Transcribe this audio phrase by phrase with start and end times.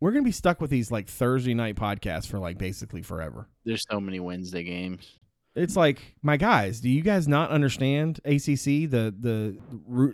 [0.00, 3.48] we're gonna be stuck with these like Thursday night podcasts for like basically forever.
[3.64, 5.18] There's so many Wednesday games.
[5.54, 9.58] It's like my guys, do you guys not understand ACC the the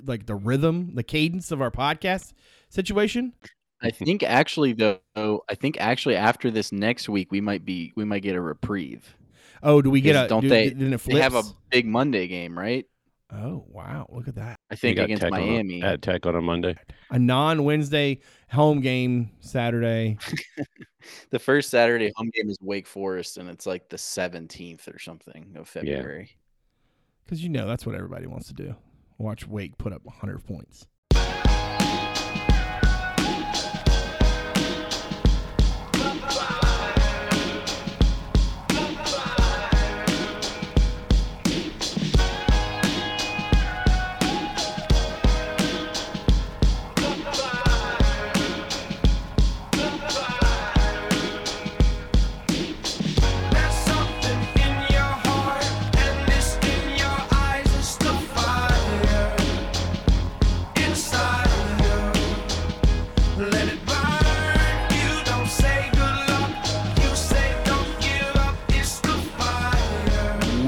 [0.06, 2.32] like the rhythm, the cadence of our podcast
[2.70, 3.32] situation?
[3.82, 8.04] I think actually though, I think actually after this next week we might be we
[8.04, 9.14] might get a reprieve.
[9.62, 10.70] Oh, do we get a don't do, they-
[11.14, 12.86] They have a big Monday game, right?
[13.30, 14.56] Oh wow, look at that!
[14.74, 15.82] I think got against Tech on Miami.
[15.82, 16.76] at Tech on a Monday.
[17.10, 20.18] A non Wednesday home game Saturday.
[21.28, 25.54] The first Saturday home game is Wake Forest, and it's like the 17th or something
[25.54, 26.30] of February.
[27.24, 28.74] Because you know that's what everybody wants to do.
[29.18, 30.86] Watch Wake put up 100 points.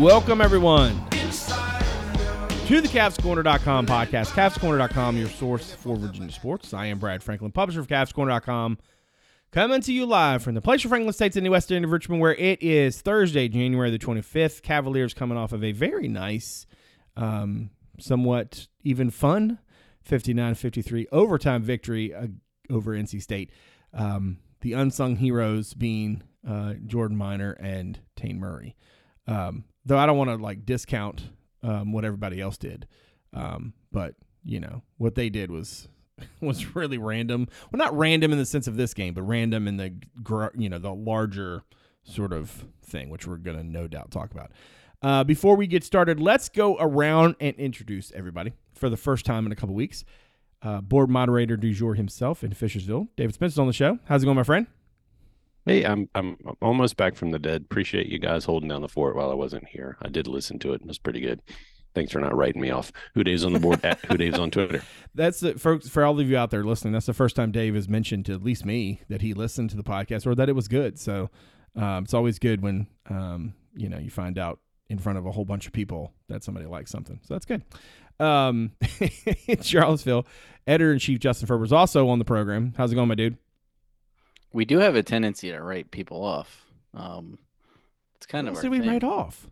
[0.06, 4.28] Welcome everyone to the CavsCorner.com podcast.
[4.28, 6.72] CavsCorner.com, your source for Virginia sports.
[6.72, 8.78] I am Brad Franklin, publisher of CavsCorner.com.
[9.50, 11.90] Coming to you live from the place of Franklin Estates in the west end of
[11.90, 14.62] Richmond, where it is Thursday, January the 25th.
[14.62, 16.68] Cavaliers coming off of a very nice,
[17.16, 19.58] um, somewhat even fun
[20.02, 22.28] 59 53 overtime victory uh,
[22.70, 23.50] over NC State.
[23.92, 28.76] Um, the unsung heroes being uh, Jordan Minor and Taine Murray.
[29.26, 31.22] Um, though I don't want to like discount
[31.62, 32.86] um, what everybody else did,
[33.32, 35.88] um, but you know what they did was
[36.40, 37.48] was really random.
[37.70, 39.94] Well, not random in the sense of this game, but random in the
[40.56, 41.62] you know the larger
[42.02, 44.50] sort of thing, which we're gonna no doubt talk about.
[45.02, 49.46] Uh, before we get started, let's go around and introduce everybody for the first time
[49.46, 50.04] in a couple weeks.
[50.62, 53.98] Uh, board moderator du jour himself in Fishersville, David Spence's on the show.
[54.06, 54.66] How's it going, my friend?
[55.66, 57.62] Hey, I'm I'm almost back from the dead.
[57.62, 59.96] Appreciate you guys holding down the fort while I wasn't here.
[60.00, 60.82] I did listen to it.
[60.82, 61.42] It was pretty good.
[61.92, 62.92] Thanks for not writing me off.
[63.16, 64.82] HooDaves on the board at HooDaves on Twitter.
[65.14, 66.92] That's the, folks for all of you out there listening.
[66.92, 69.76] That's the first time Dave has mentioned to at least me that he listened to
[69.76, 71.00] the podcast or that it was good.
[71.00, 71.30] So
[71.74, 75.32] um, it's always good when um, you know you find out in front of a
[75.32, 77.18] whole bunch of people that somebody likes something.
[77.24, 77.62] So that's good.
[78.20, 78.70] Um,
[79.48, 80.26] in Charlottesville,
[80.64, 82.72] editor in chief Justin Ferber is also on the program.
[82.76, 83.36] How's it going, my dude?
[84.56, 86.64] We do have a tendency to write people off.
[86.94, 87.38] Um,
[88.16, 88.88] it's kind of What our did we thing.
[88.88, 89.48] write off?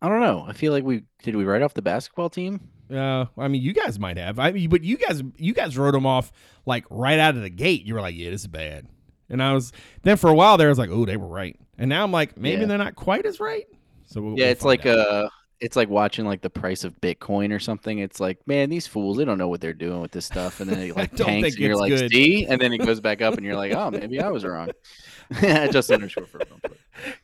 [0.00, 0.46] I don't know.
[0.48, 1.36] I feel like we did.
[1.36, 2.70] We write off the basketball team.
[2.90, 4.38] Uh, I mean, you guys might have.
[4.38, 6.32] I mean, but you guys, you guys wrote them off
[6.64, 7.84] like right out of the gate.
[7.84, 8.86] You were like, "Yeah, this is bad,"
[9.28, 9.72] and I was
[10.04, 10.68] then for a while there.
[10.68, 12.66] I was like, "Oh, they were right," and now I'm like, maybe Yeah.
[12.68, 13.66] they're not quite as right.
[14.06, 14.98] So we'll, Yeah, we'll it's like out.
[14.98, 15.28] uh
[15.60, 17.98] it's like watching like the price of Bitcoin or something.
[17.98, 20.70] It's like, man, these fools, they don't know what they're doing with this stuff, and
[20.70, 22.10] then it like tanks, and you're like, good.
[22.10, 24.70] see, and then it goes back up, and you're like, oh, maybe I was wrong.
[25.40, 26.76] Justin underscore Ferber.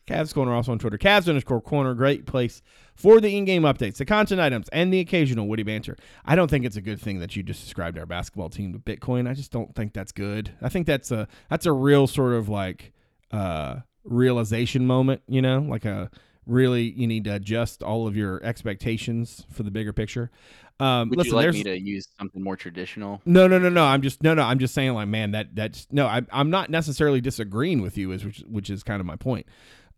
[0.07, 0.99] Cavs Corner also on Twitter.
[0.99, 2.63] Cavs underscore corner, great place
[2.95, 5.97] for the in-game updates, the content items, and the occasional witty banter.
[6.25, 8.79] I don't think it's a good thing that you just described our basketball team to
[8.79, 9.29] Bitcoin.
[9.29, 10.53] I just don't think that's good.
[10.63, 12.93] I think that's a that's a real sort of like
[13.33, 16.11] uh realization moment, you know, like a
[16.47, 20.31] really you need to adjust all of your expectations for the bigger picture.
[20.79, 23.23] Um, Would listen, you like me to use something more traditional?
[23.25, 23.85] no, no, no, no.
[23.85, 24.43] I'm just no, no.
[24.43, 26.07] I'm just saying, like, man, that that's no.
[26.07, 29.47] I, I'm not necessarily disagreeing with you, is which, which is kind of my point.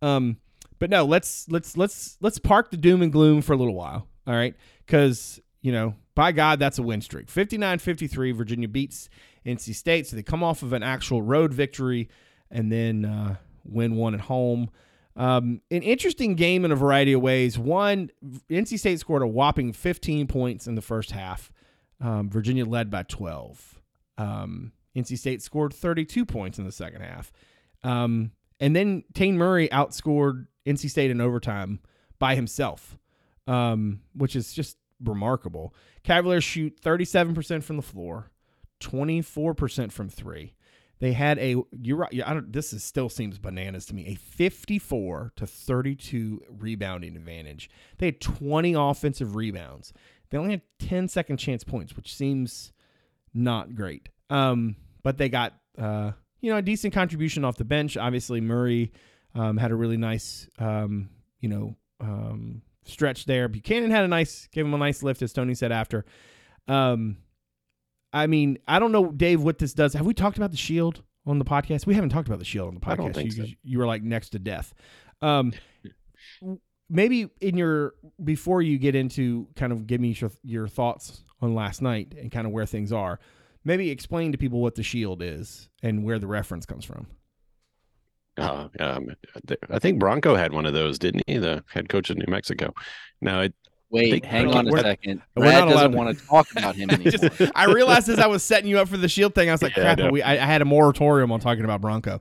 [0.02, 0.36] Um,
[0.78, 4.06] but no, let's let's let's let's park the doom and gloom for a little while.
[4.26, 4.54] All right,
[4.86, 7.26] because you know, by God, that's a win streak.
[7.26, 9.08] 59-53, Virginia beats
[9.44, 12.08] NC State, so they come off of an actual road victory
[12.50, 14.70] and then uh, win one at home.
[15.16, 17.58] Um, an interesting game in a variety of ways.
[17.58, 18.10] One,
[18.48, 21.50] NC State scored a whopping 15 points in the first half.
[22.00, 23.80] Um, Virginia led by 12.
[24.16, 27.32] Um, NC State scored 32 points in the second half.
[27.82, 31.80] Um, and then Taine Murray outscored NC State in overtime
[32.18, 32.98] by himself,
[33.46, 35.74] um, which is just remarkable.
[36.02, 38.30] Cavaliers shoot 37% from the floor,
[38.80, 40.54] 24% from three.
[41.00, 42.22] They had a you're right.
[42.26, 42.52] I don't.
[42.52, 44.06] This is still seems bananas to me.
[44.08, 47.70] A 54 to 32 rebounding advantage.
[47.98, 49.92] They had 20 offensive rebounds.
[50.30, 52.72] They only had 10 second chance points, which seems
[53.32, 54.08] not great.
[54.28, 57.96] Um, but they got uh, you know, a decent contribution off the bench.
[57.96, 58.92] Obviously, Murray
[59.34, 61.08] um, had a really nice um,
[61.40, 63.48] you know, um, stretch there.
[63.48, 66.04] Buchanan had a nice, gave him a nice lift, as Tony said after.
[66.66, 67.18] Um,
[68.12, 69.92] I mean, I don't know, Dave, what this does.
[69.94, 71.86] Have we talked about the shield on the podcast?
[71.86, 72.92] We haven't talked about the shield on the podcast.
[72.92, 73.52] I don't think you, so.
[73.62, 74.72] you were like next to death.
[75.20, 75.52] Um,
[76.88, 81.54] maybe in your before you get into kind of give me your, your thoughts on
[81.54, 83.20] last night and kind of where things are.
[83.64, 87.06] Maybe explain to people what the shield is and where the reference comes from.
[88.38, 89.08] Uh, um,
[89.68, 91.38] I think Bronco had one of those, didn't he?
[91.38, 92.72] The head coach of New Mexico.
[93.20, 93.54] Now, it,
[93.90, 95.22] Wait, think- hang on a we're- second.
[95.34, 97.10] we're Brad not allowed doesn't to- want to talk about him anymore.
[97.12, 99.62] Just- I realized as I was setting you up for the shield thing, I was
[99.62, 100.10] like, Yeah, crap, know.
[100.10, 102.20] we, I, I had a moratorium on talking about Bronco.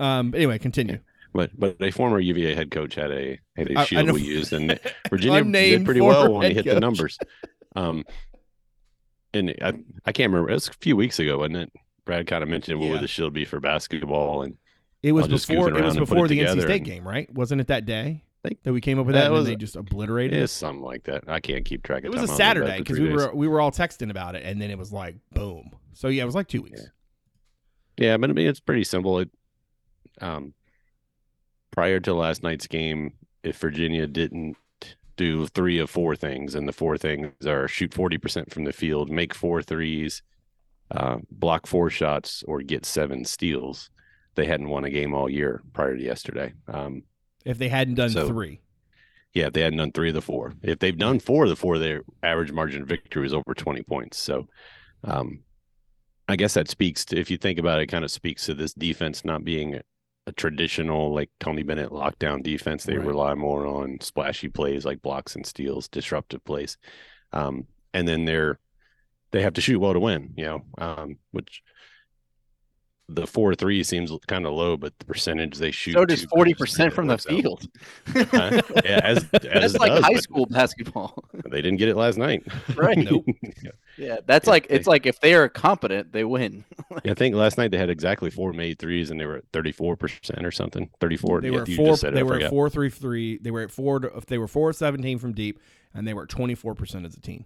[0.00, 0.98] Um, anyway, continue.
[1.32, 4.22] but but a former UVA head coach had a had I- I a shield we
[4.22, 4.78] used, and
[5.10, 6.74] Virginia did pretty well when he hit coach.
[6.74, 7.18] the numbers.
[7.76, 8.04] Um,
[9.34, 9.74] and I
[10.04, 10.50] I can't remember.
[10.50, 11.72] It was a few weeks ago, wasn't it?
[12.04, 12.92] Brad kind of mentioned what Yeah.
[12.92, 14.56] would the shield be for basketball, and
[15.02, 17.06] It was before it was around and put before it the NC State and- game,
[17.08, 17.32] right?
[17.32, 19.52] Wasn't it that day Think- that we came up with That that, and was they
[19.54, 20.48] a- just obliterated it it?
[20.48, 21.24] something like that.
[21.28, 22.28] I can't keep track It of was time.
[22.28, 23.16] a I was bed Saturday because we days.
[23.16, 25.70] were we were all texting about it, and then it was like boom.
[25.94, 26.80] So yeah, it was like two weeks.
[27.96, 29.18] Yeah, but I mean it's pretty simple.
[29.20, 29.30] It
[30.20, 30.54] um
[31.70, 33.12] prior to last night's game,
[33.42, 34.56] if Virginia didn't
[35.16, 38.72] do three of four things, and the four things are shoot forty percent from the
[38.72, 40.22] field, make four threes,
[40.90, 43.90] uh, block four shots, or get seven steals,
[44.34, 46.52] they hadn't won a game all year prior to yesterday.
[46.68, 47.02] Um,
[47.46, 48.60] If they hadn't done So- three,
[49.32, 50.54] yeah, if they hadn't done three of the four.
[50.62, 53.82] If they've done four of the four, their average margin of victory is over 20
[53.82, 54.18] points.
[54.18, 54.48] So
[55.04, 55.40] um,
[56.28, 58.54] I guess that speaks to, if you think about it, it kind of speaks to
[58.54, 59.82] this defense not being a,
[60.36, 62.82] traditional, like Tony Bennett lockdown defense.
[62.82, 63.06] They Right.
[63.06, 66.78] rely more on splashy plays like blocks and steals, disruptive plays.
[67.32, 68.58] Um, and then they're,
[69.30, 71.62] they have to shoot well to win, you know, um, which
[73.08, 76.54] the four three seems kind of low, but the percentage they shoot so does forty
[76.54, 77.68] percent from the field.
[78.08, 78.60] Huh?
[78.84, 82.42] yeah, as, as That's like does, high school basketball, They didn't get it last night.
[82.74, 82.98] right?
[83.10, 83.24] Nope.
[83.96, 86.64] Yeah, that's Yeah, like they- it's like if they are competent, they win.
[87.04, 89.44] Yeah, I think last night they had exactly four made threes, and they were at
[89.52, 90.90] thirty four percent or something.
[91.00, 91.40] Thirty four.
[91.40, 91.86] they yeah, were at four.
[91.86, 92.50] just said it, They were at forgot.
[92.50, 93.38] four three three.
[93.38, 94.00] They were at four.
[94.00, 95.60] To, they were four of seventeen from deep,
[95.94, 97.44] and they were at twenty four percent as a team.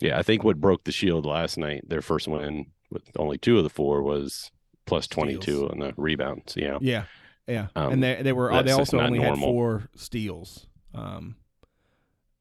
[0.00, 3.58] Yeah, I think what broke the shield last night, their first win with only two
[3.58, 4.50] of the four was
[4.88, 5.70] plus twenty two Steals.
[5.70, 6.54] on the rebounds.
[6.56, 7.04] Yeah, Yeah,
[7.46, 7.68] yeah.
[7.76, 10.66] Um, and they they were they also not only had four steals.
[10.94, 11.36] Um,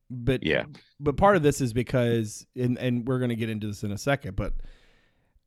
[0.09, 0.65] but yeah,
[0.99, 3.91] but part of this is because and and we're going to get into this in
[3.91, 4.53] a second, but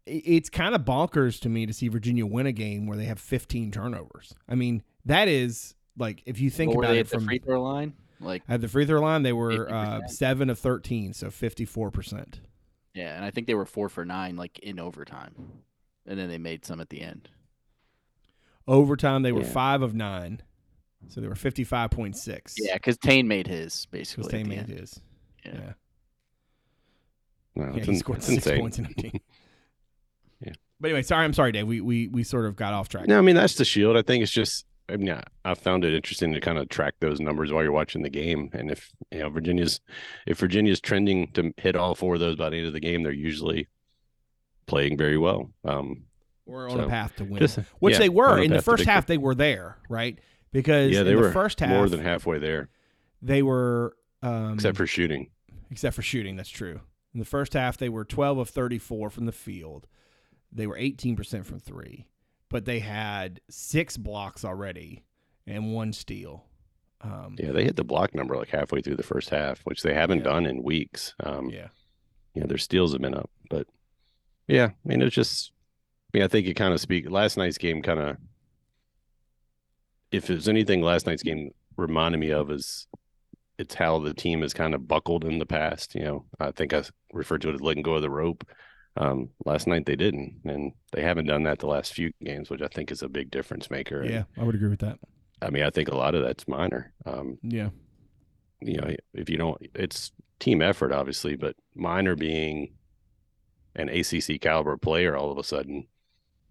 [0.07, 3.21] it's kind of bonkers to me to see Virginia win a game where they have
[3.21, 4.35] 15 turnovers.
[4.49, 7.17] I mean, that is like if you think What were about they it at the
[7.17, 7.95] from free throw line?
[8.21, 12.41] Like at the free throw line, they were uh, seven of 13, so 54 percent.
[12.95, 15.35] yeah, and I think they were four for nine, like in overtime,
[16.11, 17.29] and then they made some at the end.
[18.69, 19.49] Overtime, they were Yeah.
[19.53, 20.43] five of nine,
[21.09, 22.55] so they were 55.6.
[22.59, 24.25] Yeah, because Taine made his basically.
[24.25, 24.81] because at they the made end.
[24.81, 25.01] his.
[25.45, 25.53] Yeah.
[25.55, 25.73] Yeah,
[27.57, 28.61] no, yeah it's, he scored it's six insane.
[28.61, 29.21] points in a game.
[30.43, 30.53] Yeah.
[30.81, 31.67] But anyway, sorry, I'm sorry, Dave.
[31.67, 33.07] We we we sort of got off track.
[33.07, 33.97] No, I mean that's the shield.
[33.97, 34.65] I think it's just.
[34.89, 37.71] I mean, I, I found it interesting to kind of track those numbers while you're
[37.73, 39.81] watching the game, and if you know Virginia's,
[40.27, 43.03] if Virginia's trending to hit all four of those by the end of the game,
[43.03, 43.69] they're usually
[44.71, 45.51] playing very well.
[45.65, 46.05] Um,
[46.47, 47.39] We're on a path to win.
[47.41, 48.93] just Which yeah, they were in the first victory.
[48.95, 49.07] half.
[49.07, 50.19] They were there, right?
[50.53, 52.71] Because Yeah, they in were the first half, more than halfway there,
[53.23, 55.31] they were um, except for shooting.
[55.71, 56.37] except for shooting.
[56.37, 56.81] That's true.
[57.13, 59.87] In the first half, they were 12 of 34 from the field.
[60.53, 62.07] They were 18 percent from three,
[62.49, 65.05] but they had six blocks already
[65.47, 66.47] and one steal.
[67.03, 69.95] Um, Yeah, they hit the block number like halfway through the first half, which they
[69.95, 70.25] haven't Yeah.
[70.25, 71.15] done in weeks.
[71.25, 71.69] Um, yeah.
[72.35, 73.67] yeah, their steals have been up, but
[74.51, 75.53] yeah, I mean it's just.
[76.13, 77.09] I mean, I think it kind of speak.
[77.09, 78.17] Last night's game kind of,
[80.11, 82.89] if there's anything last night's game reminded me of is,
[83.59, 85.95] it's how the team has kind of buckled in the past.
[85.95, 88.45] You know, I think I referred to it as letting go of the rope.
[88.97, 92.61] Um, last night they didn't, and they haven't done that the last few games, which
[92.61, 94.05] I think is a big difference maker.
[94.05, 94.99] Yeah, I would agree with that.
[95.41, 96.93] I mean, I think a lot of that's minor.
[97.07, 97.71] Um, Yeah.
[98.61, 102.73] you know, if you don't, it's team effort, obviously, but minor being
[103.77, 105.87] an ACC caliber player all of a sudden,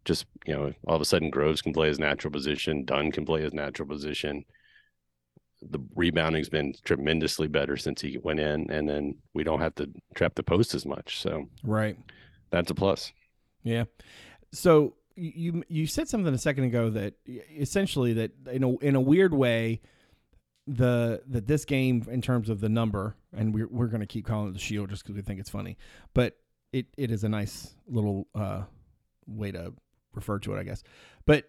[0.05, 3.25] just, you know, all of a sudden Groves can play his natural position, Dunn can
[3.25, 4.45] play his natural position.
[5.61, 9.89] The rebounding's been tremendously better since he went in, and then we don't have to
[10.15, 11.19] trap the post as much.
[11.19, 11.97] So Right.
[12.49, 13.11] that's a plus.
[13.63, 13.83] Yeah.
[14.53, 19.01] So you you said something a second ago that essentially that in a in a
[19.01, 19.81] weird way
[20.65, 24.25] the that this game in terms of the number and we're we're going to keep
[24.25, 25.77] calling it the shield just cuz we think it's funny
[26.13, 26.38] but
[26.73, 28.63] it it is a nice little uh
[29.27, 29.73] way to
[30.13, 30.83] refer to it I guess
[31.25, 31.45] but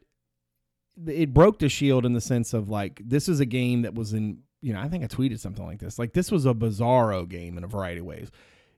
[1.06, 4.12] it broke the shield in the sense of like this is a game that was
[4.12, 7.28] in you know I think I tweeted something like this like this was a bizarro
[7.28, 8.30] game in a variety of ways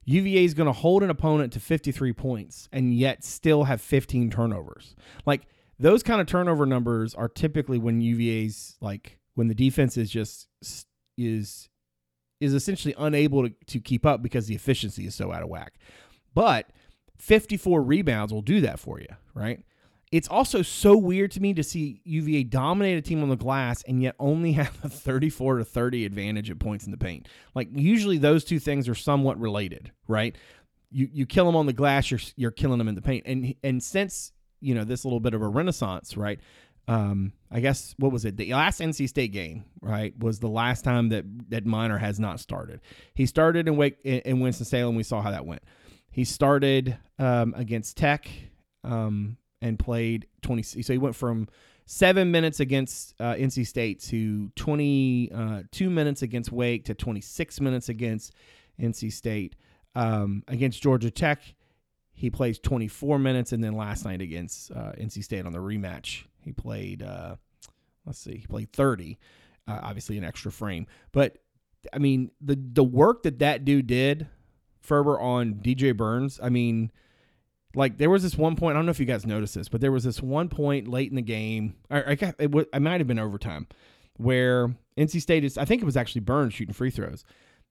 [0.04, 4.30] UVA is going to hold an opponent to 53 points and yet still have 15
[4.30, 4.96] turnovers.
[5.26, 5.42] Like
[5.78, 10.48] those kind of turnover numbers are typically when UVA's like when the defense is just
[11.16, 11.68] is
[12.40, 15.74] is essentially unable to, to keep up because the efficiency is so out of whack.
[16.34, 16.70] But
[17.18, 19.64] 54 rebounds will do that for you, right?
[20.12, 23.82] It's also so weird to me to see UVA dominate a team on the glass
[23.84, 27.28] and yet only have a 34 to 30 advantage at points in the paint.
[27.54, 30.36] Like usually those two things are somewhat related, right?
[30.90, 33.24] You you kill them on the glass, you're you're killing them in the paint.
[33.26, 36.38] And and since, you know, this little bit of a renaissance, right?
[36.88, 38.36] Um, I guess what was it?
[38.36, 42.38] The last NC State game, right, was the last time that that Minor has not
[42.38, 42.82] started.
[43.14, 44.94] He started in Wake in, in Winston Salem.
[44.94, 45.62] We saw how that went.
[46.12, 48.28] He started um, against Tech.
[48.84, 50.62] Um, and played 20.
[50.62, 51.48] So he went from
[51.86, 57.88] seven minutes against uh, NC State to 22 uh, minutes against Wake to 26 minutes
[57.88, 58.34] against
[58.78, 59.56] NC State.
[59.94, 61.42] Um, against Georgia Tech,
[62.12, 66.24] he plays 24 minutes, and then last night against uh, NC State on the rematch,
[66.40, 67.02] he played.
[67.02, 67.36] Uh,
[68.04, 69.18] let's see, he played 30.
[69.68, 71.38] Uh, obviously, an extra frame, but
[71.92, 74.26] I mean the the work that that dude did,
[74.82, 76.38] Ferber on DJ Burns.
[76.42, 76.90] I mean
[77.74, 78.76] like there was this one point.
[78.76, 81.10] I don't know if you guys noticed this, but there was this one point late
[81.10, 81.76] in the game.
[81.90, 83.66] I, I got, it, might have been overtime,
[84.16, 85.56] where NC State is.
[85.56, 87.24] I think it was actually Burns shooting free throws,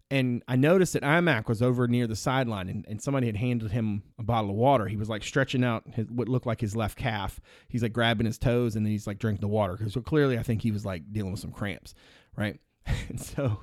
[0.10, 3.72] and I noticed that IMAC was over near the sideline, and, and somebody had handed
[3.72, 4.88] him a bottle of water.
[4.88, 7.40] He was like stretching out his, what looked like his left calf.
[7.70, 10.44] He's like grabbing his toes, and then he's like drinking the water because clearly I
[10.44, 11.94] think he was like dealing with some cramps,
[12.36, 12.60] right?
[13.10, 13.60] And so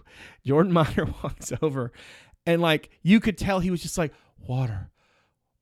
[0.47, 1.93] Jordan Minor walks over,
[2.49, 4.91] and like you could tell he was just like water,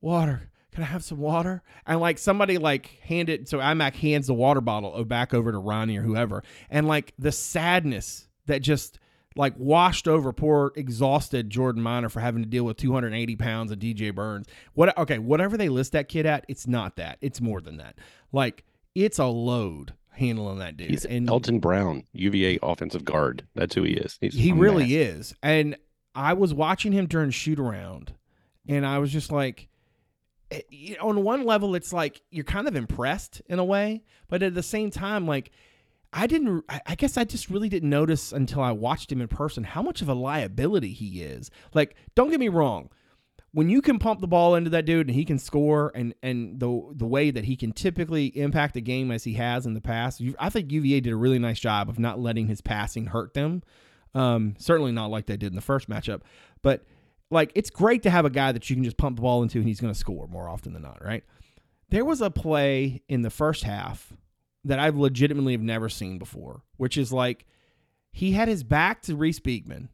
[0.01, 1.63] water can I have some water?
[1.87, 5.97] And like somebody like handed, so IMAC hands the water bottle back over to Ronnie
[5.97, 6.43] or whoever.
[6.69, 8.99] And like the sadness that just
[9.35, 13.79] like washed over poor exhausted Jordan Minor for having to deal with 280 pounds of
[13.79, 14.45] DJ Burns.
[14.75, 17.17] What okay, whatever they list that kid at, it's not that.
[17.21, 17.97] It's more than that.
[18.31, 18.63] Like
[18.93, 20.91] it's a load handling that dude.
[20.91, 23.47] He's and Elton Brown, UVA offensive guard.
[23.55, 24.19] That's who he is.
[24.21, 25.33] He's he really is.
[25.41, 25.75] And
[26.17, 28.15] I was watching him during shoot around,
[28.67, 29.69] and I was just like,
[30.49, 34.55] eh, on one level, it's like you're kind of impressed in a way, but at
[34.55, 35.51] the same time, like
[36.11, 36.65] I didn't.
[36.87, 40.01] I guess I just really didn't notice until I watched him in person how much
[40.01, 41.51] of a liability he is.
[41.75, 42.89] Like, don't get me wrong.
[43.51, 46.59] When you can pump the ball into that dude and he can score, and and
[46.59, 49.81] the the way that he can typically impact a game as he has in the
[49.81, 53.35] past, I think UVA did a really nice job of not letting his passing hurt
[53.35, 53.61] them.
[54.17, 56.21] Um, certainly not like they did in the first matchup,
[56.61, 56.83] but
[57.29, 59.59] like it's great to have a guy that you can just pump the ball into
[59.59, 61.23] and he's going to score more often than not, right?
[61.89, 64.13] There was a play in the first half
[64.63, 67.45] that I've legitimately have never seen before, which is like
[68.11, 69.89] he had his back to Reece Beekman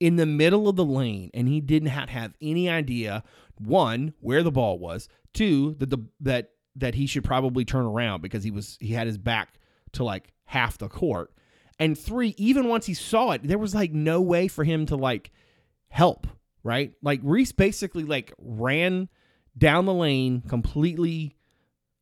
[0.00, 3.24] in the middle of the lane and he didn't have, have any idea
[3.58, 8.20] one where the ball was, two that the that that he should probably turn around
[8.20, 9.58] because he was he had his back
[9.92, 11.32] to like half the court.
[11.78, 14.96] And three, even once he saw it, there was like no way for him to
[14.96, 15.30] like
[15.88, 16.26] help
[16.66, 16.92] right?
[17.00, 19.08] Like Reece basically like ran
[19.56, 21.36] down the lane completely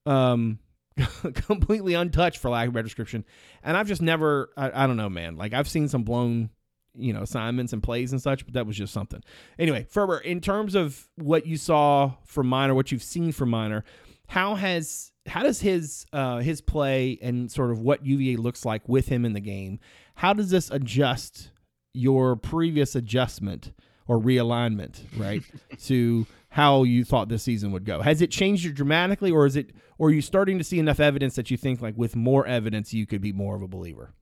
[0.06, 0.58] um
[1.34, 3.24] completely untouched for lack of better description.
[3.62, 5.36] And I've just never I, I don't know, man.
[5.36, 6.48] Like I've seen some blown
[6.96, 9.22] you know assignments and plays and such, but that was just something.
[9.58, 13.84] Anyway, Ferber, in terms of what you saw from Minor, what you've seen from Minor,
[14.28, 18.88] how has how does his uh, his play and sort of what UVA looks like
[18.88, 19.78] with him in the game?
[20.16, 21.50] How does this adjust
[21.92, 23.72] your previous adjustment
[24.06, 25.42] or realignment, right,
[25.84, 28.02] to how you thought this season would go.
[28.02, 31.00] Has it changed you dramatically, or is it, or are you starting to see enough
[31.00, 34.12] evidence that you think, like, with more evidence, you could be more of a believer?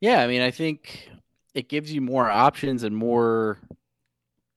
[0.00, 1.10] Yeah, I mean, I think
[1.54, 3.58] it gives you more options and more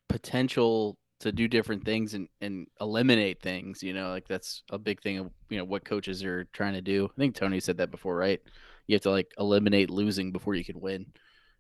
[0.08, 3.82] potential to do different things and, and eliminate things.
[3.82, 6.82] You know, like that's a big thing of you know what coaches are trying to
[6.82, 7.10] do.
[7.12, 8.42] I think Tony said that before, right?
[8.88, 11.08] You have to like eliminate losing before you can win.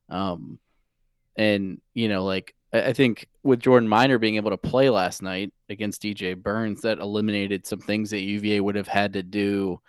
[0.10, 0.60] Um,
[1.36, 5.54] and, you know, like I think with Jordan Minor being able to play last night
[5.70, 9.80] against DJ Burns, that eliminated some things that UVA would have had to do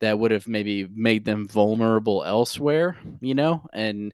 [0.00, 3.64] that would have maybe made them vulnerable elsewhere, you know?
[3.72, 4.12] And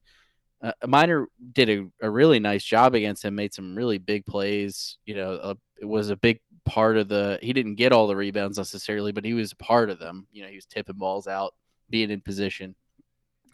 [0.62, 4.99] uh, Minor did a, a, really nice job against him, made some really big plays.
[5.07, 8.17] You know, uh, it was a big part of the, he didn't get all the
[8.17, 10.26] rebounds necessarily, but he was a part of them.
[10.33, 11.55] You know, he was tipping balls out,
[11.88, 12.75] being in position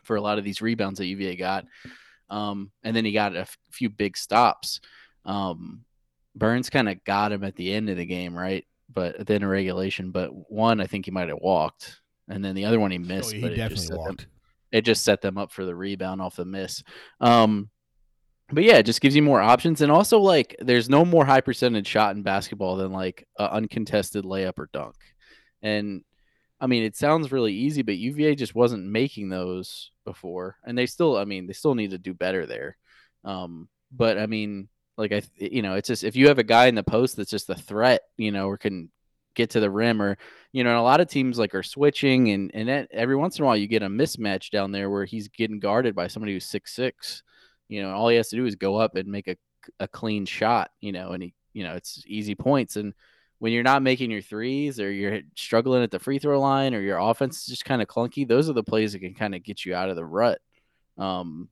[0.02, 1.64] for a lot of these rebounds that UVA got.
[2.28, 4.80] Um, and then he got a f- few big stops.
[5.24, 5.84] Um,
[6.34, 8.66] Burns kind of got him at the end of the game, right?
[8.92, 10.10] But at the end of regulation.
[10.10, 13.00] But one, I think he might have walked, and then the other one he oh,
[13.00, 13.32] missed.
[13.32, 14.26] Oh, he definitely it walked.
[14.76, 16.82] It just set them up for the rebound off the miss.
[17.20, 17.70] Um,
[18.52, 21.40] but yeah, it just gives you more options, and also like there's no more high
[21.40, 24.94] percentage shot in basketball than like a uncontested layup or dunk,
[25.62, 26.04] and
[26.60, 30.86] I mean it sounds really easy, but UVA just wasn't making those before, and they
[30.86, 32.76] still, I mean, they still need to do better there.
[33.24, 36.66] Um, but I mean, like I, you know, it's just if you have a guy
[36.66, 38.90] in the post that's just a threat, you know, or can
[39.36, 40.18] get to the rim, or
[40.52, 43.44] you know, a lot of teams like are switching, and and that, every once in
[43.44, 46.44] a while you get a mismatch down there where he's getting guarded by somebody who's
[46.44, 47.22] six six
[47.68, 49.36] you know, all he has to do is go up and make a,
[49.80, 52.76] a clean shot, you know, and he, you know, it's easy points.
[52.76, 52.94] And
[53.38, 56.80] when you're not making your threes or you're struggling at the free throw line or
[56.80, 59.42] your offense is just kind of clunky, those are the plays that can kind of
[59.42, 60.40] get you out of the rut.
[60.96, 61.48] Um,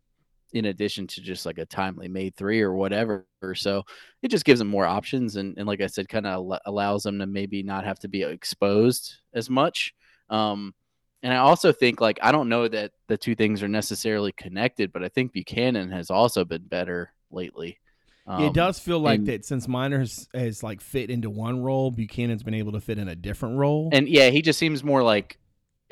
[0.54, 3.26] in addition to just like a timely made three or whatever.
[3.54, 3.82] So
[4.22, 5.36] it just gives them more options.
[5.36, 8.22] And, and like I said, kind of allows them to maybe not have to be
[8.22, 9.92] exposed as much.
[10.30, 10.74] Um,
[11.22, 14.92] and I also think like I don't know that the two things are necessarily connected,
[14.92, 17.78] but I think Buchanan has also been better lately.
[18.26, 21.62] Um, it does feel like and, that since Minor has, has like fit into one
[21.62, 23.90] role, Buchanan's been able to fit in a different role.
[23.92, 25.38] And yeah, he just seems more like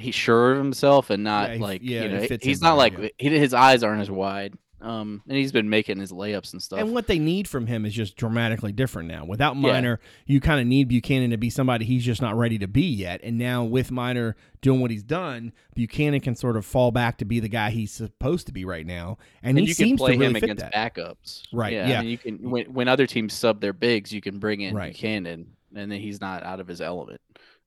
[0.02, 3.14] he's sure of himself and not Yeah, he- like yeah, you know he's not like
[3.18, 4.54] he, his eyes aren't as wide.
[4.80, 6.80] Um, and he's been making his layups and stuff.
[6.80, 9.24] And what they need from him is just dramatically different now.
[9.24, 9.56] Without.
[9.56, 12.82] Minor, you kind of need Buchanan to be somebody he's just not ready to be
[12.82, 13.20] yet.
[13.22, 17.24] And now with Minor doing what he's done, Buchanan can sort of fall back to
[17.24, 19.18] be the guy he's supposed to be right now.
[19.44, 20.74] And, and he you can seems play to really him fit against that.
[20.96, 21.42] backups.
[21.52, 21.88] Right, Yeah.
[21.88, 21.98] yeah.
[21.98, 24.74] I mean, you can when when other teams sub their bigs, you can bring in
[24.74, 24.92] Right.
[24.92, 27.20] Buchanan, and then he's not out of his element.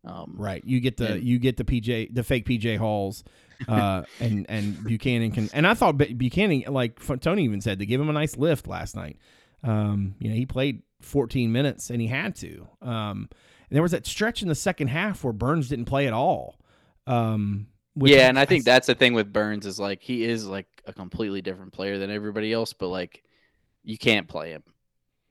[0.05, 0.63] Um, Right.
[0.65, 3.23] You get the And- you get the PJ the fake PJ Halls,
[3.67, 7.99] uh, and and Buchanan can and I thought Buchanan like Tony even said to give
[7.99, 9.17] him a nice lift last night.
[9.63, 12.67] Um, you know he played 14 minutes and he had to.
[12.81, 13.29] Um,
[13.69, 16.59] and there was that stretch in the second half where Burns didn't play at all.
[17.07, 20.45] Um, which yeah, and I think that's the thing with Burns is like he is
[20.45, 23.23] like a completely different player than everybody else, but like
[23.83, 24.63] you can't play him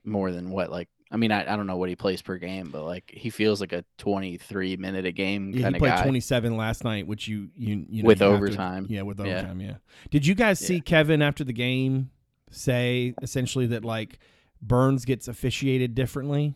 [0.03, 2.69] more than what like I mean I, I don't know what he plays per game,
[2.71, 5.89] but like he feels like a 23 minute a game Yeah, kind he of played
[5.97, 6.03] guy.
[6.03, 8.87] 27 last night, which you you you know With you have to- overtime.
[8.89, 9.25] yeah, with Yeah.
[9.25, 9.61] overtime.
[9.61, 9.75] Yeah.
[10.09, 10.81] Did you guys see Yeah.
[10.81, 12.09] Kevin after the game
[12.51, 14.19] say essentially that like
[14.61, 16.55] Burns gets officiated differently?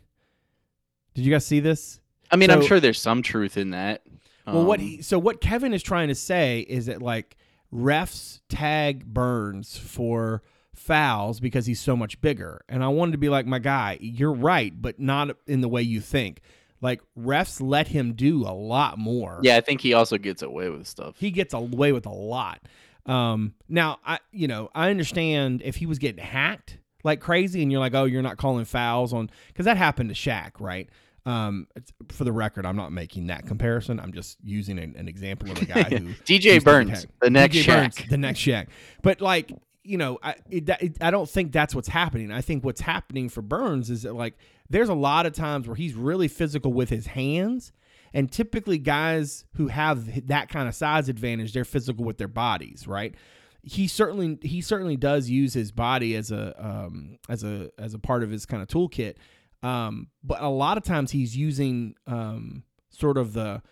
[1.13, 1.99] Did you guys see this?
[2.31, 4.03] I mean, I'm sure there's some truth in that.
[4.47, 7.37] Well, what Um, he, so what Kevin is trying to say is that like
[7.73, 10.41] refs tag Burns for
[10.79, 14.33] fouls because he's so much bigger, and I wanted to be like, my guy, you're
[14.33, 16.41] right, but not in the way you think.
[16.81, 19.39] Like refs let him do a lot more.
[19.43, 21.15] Yeah, I think he also gets away with stuff.
[21.17, 22.61] he gets away with a lot.
[23.05, 27.71] Um, now I, you know, I understand if he was getting hacked like crazy, and
[27.71, 30.89] you're like, oh, you're not calling fouls on because that happened to Shaq, right?
[31.25, 33.99] Um, it's, for the record, I'm not making that comparison.
[33.99, 37.07] I'm just using an, an example of a guy who DJ Burns, hacked.
[37.21, 37.75] the next DJ Shaq.
[37.75, 38.67] Burns, the next Shaq.
[39.01, 39.51] But like,
[39.89, 42.31] you know, I it, it, I don't think that's what's happening.
[42.31, 44.35] I think what's happening for Burns is that like
[44.69, 47.71] there's a lot of times where he's really physical with his hands,
[48.13, 52.87] and typically guys who have that kind of size advantage, they're physical with their bodies,
[52.87, 53.15] right?
[53.63, 57.99] He certainly he certainly does use his body as a um, as a as a
[57.99, 59.15] part of his kind of toolkit,
[59.63, 63.63] um, but a lot of times he's using um, sort of the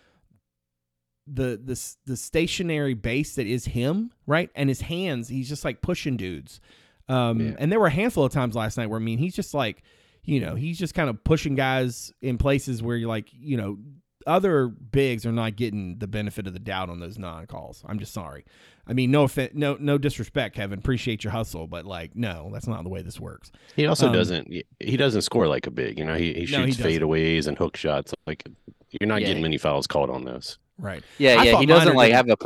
[1.30, 4.50] the the the stationary base that is him, right?
[4.54, 6.60] And his hands, he's just like pushing dudes.
[7.08, 7.56] Um, Yeah.
[7.58, 9.82] And there were a handful of times last night where I mean, he's just like,
[10.24, 13.78] you know, he's just kind of pushing guys in places where you're like, you know,
[14.26, 17.82] other bigs are not getting the benefit of the doubt on those non calls.
[17.86, 18.44] I'm just sorry.
[18.86, 20.78] I mean, no offense, no no disrespect, Kevin.
[20.78, 23.50] Appreciate your hustle, but like, no, that's not the way this works.
[23.76, 24.52] He also Um, doesn't.
[24.80, 25.98] He doesn't score like a big.
[25.98, 28.12] You know, he, he No, he shoots fadeaways and hook shots.
[28.26, 28.46] Like
[29.00, 29.28] you're not Yeah.
[29.28, 30.58] getting many fouls called on those.
[30.78, 31.02] Right.
[31.18, 31.58] Yeah, I yeah.
[31.58, 32.36] He doesn't like have a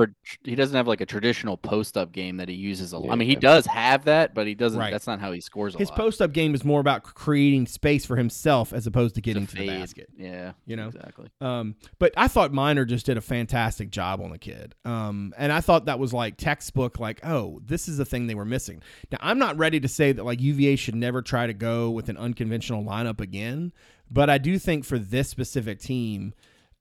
[0.42, 3.12] he doesn't have like a traditional post up game that he uses a lot.
[3.12, 4.78] I mean, he does have that, but he doesn't.
[4.78, 4.90] Right.
[4.90, 8.06] That's not how he scores a His post up game is more about creating space
[8.06, 10.08] for himself as opposed to To getting to the basket.
[10.16, 10.88] Yeah, You know?
[10.88, 11.28] exactly.
[11.42, 14.74] Um, but I thought Minor just did a fantastic job on the kid.
[14.86, 18.34] Um, and I thought that was like textbook, like, oh, this is the thing they
[18.34, 18.82] were missing.
[19.10, 22.08] Now, I'm not ready to say that like UVA should never try to go with
[22.08, 23.72] an unconventional lineup again,
[24.10, 26.32] but I do think for this specific team,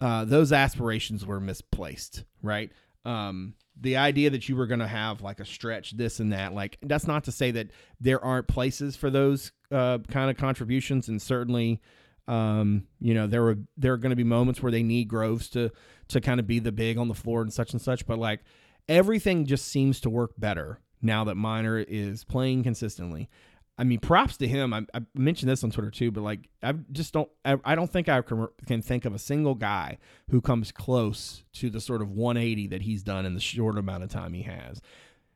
[0.02, 2.72] uh, those aspirations were misplaced, right?
[3.06, 6.54] Um, the idea that you were going to have like a stretch, this and that,
[6.54, 11.08] like that's not to say that there aren't places for those uh, kind of contributions,
[11.08, 11.82] and certainly,
[12.28, 15.50] um, you know, there were there are going to be moments where they need Groves
[15.52, 15.72] to
[16.10, 18.42] to kind of be the big on the floor and such and such, but like
[18.90, 23.30] everything just seems to work better now that Minor is playing consistently.
[23.78, 24.74] I mean, props to him.
[24.74, 27.30] I, I mentioned this on Twitter too, but like, I just don't.
[27.44, 29.98] I, I don't think I can, can think of a single guy
[30.30, 34.04] who comes close to the sort of 180 that he's done in the short amount
[34.04, 34.82] of time he has.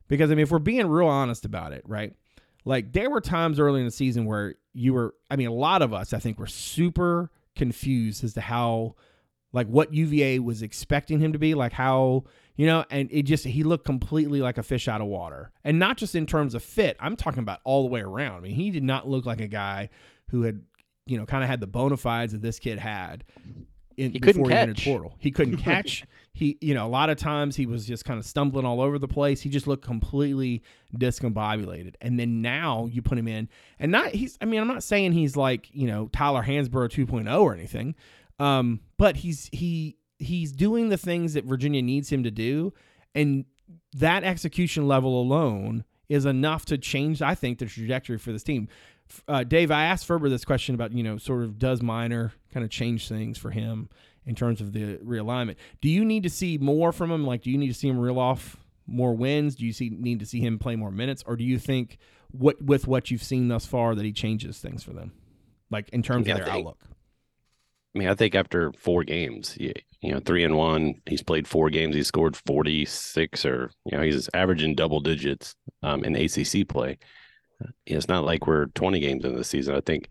[0.08, 2.14] Because I mean, if we're being real honest about it, right?
[2.66, 5.82] Like there were times early in the season where you were I mean a lot
[5.82, 8.96] of us I think were super confused as to how
[9.54, 13.46] like what UVA was expecting him to be, like how you know, and it just
[13.46, 16.64] he looked completely like a fish out of water, and not just in terms of
[16.64, 16.96] fit.
[17.00, 18.38] I'm talking about all the way around.
[18.38, 19.90] I mean, he did not look like a guy
[20.30, 20.62] who had
[21.06, 23.24] you know kind of had the bona fides that this kid had.
[23.98, 25.16] In, He couldn't before he portal.
[25.20, 26.04] He couldn't catch.
[26.34, 29.00] he, you know, a lot of times he was just kind of stumbling all over
[29.00, 29.40] the place.
[29.40, 30.64] He just looked completely
[30.98, 31.96] discombobulated.
[32.02, 33.48] And then now you put him in,
[33.80, 34.38] and not he's.
[34.42, 37.96] I mean, I'm not saying he's like you know Tyler Hansbrough 2.0 or anything,
[38.40, 42.74] um, but he's he he's doing the things that Virginia needs him to do,
[43.14, 43.46] and
[43.94, 47.22] that execution level alone is enough to change.
[47.22, 48.68] I think the trajectory for this team.
[49.28, 52.64] Uh, Dave, I asked Ferber this question about you know sort of does Minor kind
[52.64, 53.90] of change things for him
[54.26, 55.56] in terms of the realignment.
[55.82, 57.26] Do you need to see more from him?
[57.26, 58.58] Like, do you need to see him reel off
[58.88, 59.56] more wins?
[59.56, 61.98] Do you see need to see him play more minutes, or do you think
[62.32, 65.12] what with what you've seen thus far that he changes things for them,
[65.70, 66.80] like in terms Yeah, of their think- outlook?
[67.96, 71.70] I mean, I think after four games, you, know, three and one, he's played four
[71.70, 71.96] games.
[71.96, 76.98] He's scored 46 or, you know, he's averaging double digits um, in ACC play.
[77.86, 79.76] It's not like we're 20 games into the season.
[79.76, 80.10] I think,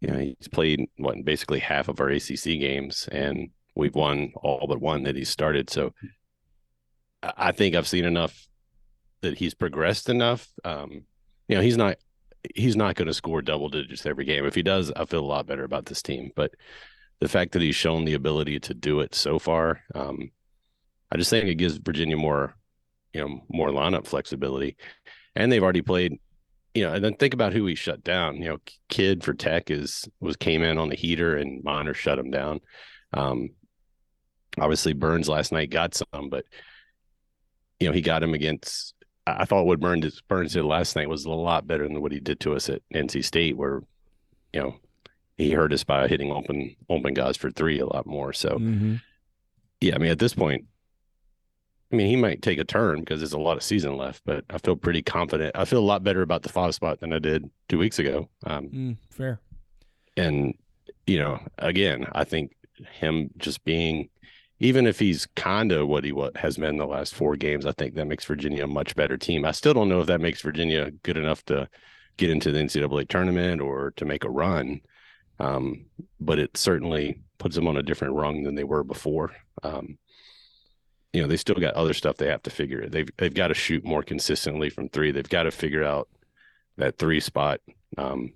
[0.00, 4.66] you know, he's played what basically half of our ACC games and we've won all
[4.68, 5.70] but one that he started.
[5.70, 5.94] So
[7.22, 8.46] I think I've seen enough
[9.22, 10.46] that he's progressed enough.
[10.62, 11.04] Um,
[11.48, 11.96] you know, he's not
[12.54, 14.44] he's not going to score double digits every game.
[14.44, 16.30] If he does, I feel a lot better about this team.
[16.34, 16.52] But
[17.20, 20.30] the fact that he's shown the ability to do it so far, um,
[21.10, 22.56] I just think it gives Virginia more,
[23.12, 24.76] you know, more lineup flexibility.
[25.36, 26.18] And they've already played,
[26.74, 28.36] you know, and then think about who he shut down.
[28.36, 32.18] You know, Kid for Tech is was came in on the heater and Minor shut
[32.18, 32.60] him down.
[33.12, 33.50] Um,
[34.58, 36.44] obviously Burns last night got some, but
[37.78, 38.94] you know, he got him against
[39.26, 42.20] I thought what Burns Burns did last night was a lot better than what he
[42.20, 43.82] did to us at NC State, where
[44.52, 44.76] you know
[45.36, 48.32] he hurt us by hitting open open guys for three a lot more.
[48.32, 48.96] So Mm-hmm.
[49.80, 50.66] yeah, I mean at this point,
[51.92, 54.44] I mean he might take a turn because there's a lot of season left, but
[54.50, 55.52] I feel pretty confident.
[55.56, 58.28] I feel a lot better about the five spot than I did two weeks ago.
[58.44, 59.40] Um, Mm, fair.
[60.16, 60.54] and
[61.06, 62.54] you know, again, I think
[62.92, 64.08] him just being,
[64.62, 67.72] even if he's kind of what he what has been the last four games, I
[67.72, 69.44] think that makes Virginia a much better team.
[69.44, 71.68] I still don't know if that makes Virginia good enough to
[72.16, 74.80] get into the NCAA tournament or to make a run,
[75.40, 75.86] um,
[76.20, 79.32] but it certainly puts them on a different rung than they were before.
[79.64, 79.98] Um,
[81.12, 82.88] you know, they still got other stuff they have to figure.
[82.88, 85.10] They've they've got to shoot more consistently from three.
[85.10, 86.08] They've got to figure out
[86.76, 87.60] that three spot.
[87.98, 88.32] Um,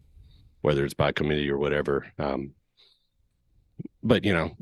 [0.67, 2.05] whether it's by committee or whatever.
[2.19, 2.51] Um,
[4.07, 4.57] but you know,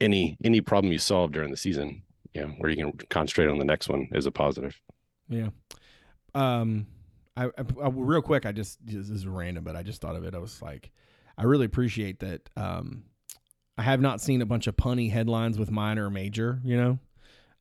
[0.00, 2.02] any any problem you solve during the season,
[2.34, 4.80] you know, where you can concentrate on the next one is a positive.
[5.28, 5.48] Yeah.
[6.34, 6.86] Um,
[7.36, 7.50] I, I,
[7.82, 10.34] I- real quick, I just this is random, but I just thought of it.
[10.34, 10.90] I was like,
[11.36, 12.48] I really appreciate that.
[12.56, 13.04] Um,
[13.78, 16.60] I have not seen a bunch of punny headlines with minor or major.
[16.64, 16.98] You know,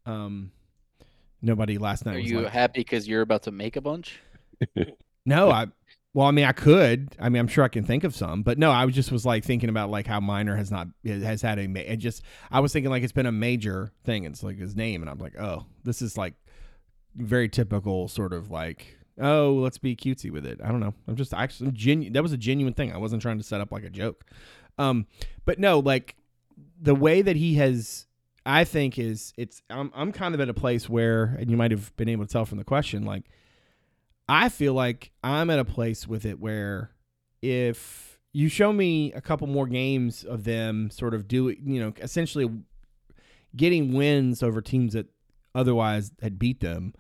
[0.06, 0.52] um,
[1.42, 4.20] nobody last night Are was you like, happy because you're about to make a bunch?
[5.26, 5.68] no, I.
[6.15, 7.13] Well, I mean, I could.
[7.19, 9.25] I mean, I'm sure I can think of some, but no, I was just was
[9.25, 11.67] like thinking about like how minor has not has had a.
[11.67, 14.23] ma- It just I was thinking like it's been a major thing.
[14.23, 16.36] It's like his name, and I'm like, oh, this is like
[17.17, 21.15] very typical sort of like oh let's be cutesy with it i don't know i'm
[21.15, 23.86] just actually genu- that was a genuine thing i wasn't trying to set up like
[23.86, 24.25] a joke
[24.78, 25.08] um
[25.45, 26.17] but no like
[26.82, 28.06] the way that he has
[28.45, 31.71] i think is it's i'm, I'm kind of at a place where and you might
[31.71, 33.23] have been able to tell from the question like
[34.28, 36.92] i feel like i'm at a place with it where
[37.42, 41.94] if you show me a couple more games of them sort of doing you know
[42.02, 42.50] essentially
[43.56, 45.08] getting wins over teams that
[45.54, 46.94] otherwise had beat them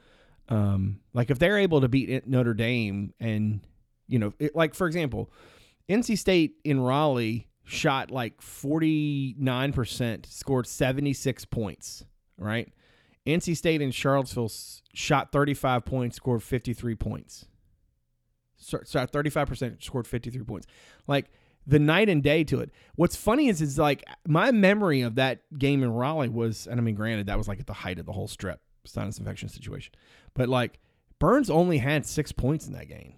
[0.47, 3.61] um, like if they're able to beat Notre Dame and
[4.07, 5.31] you know, it, like for example,
[5.89, 12.05] NC State in Raleigh shot like 49%, scored 76 points,
[12.37, 12.71] right?
[13.25, 14.51] NC State in Charlottesville
[14.93, 17.47] shot 35 points, scored 53 points.
[18.57, 20.67] So, so 35% scored 53 points.
[21.07, 21.29] Like
[21.67, 22.71] the night and day to it.
[22.95, 26.83] What's funny is is like my memory of that game in Raleigh was, and I
[26.83, 29.93] mean, granted, that was like at the height of the whole strep sinus infection situation,
[30.33, 30.79] but like
[31.19, 33.15] Burns only had six points in that game,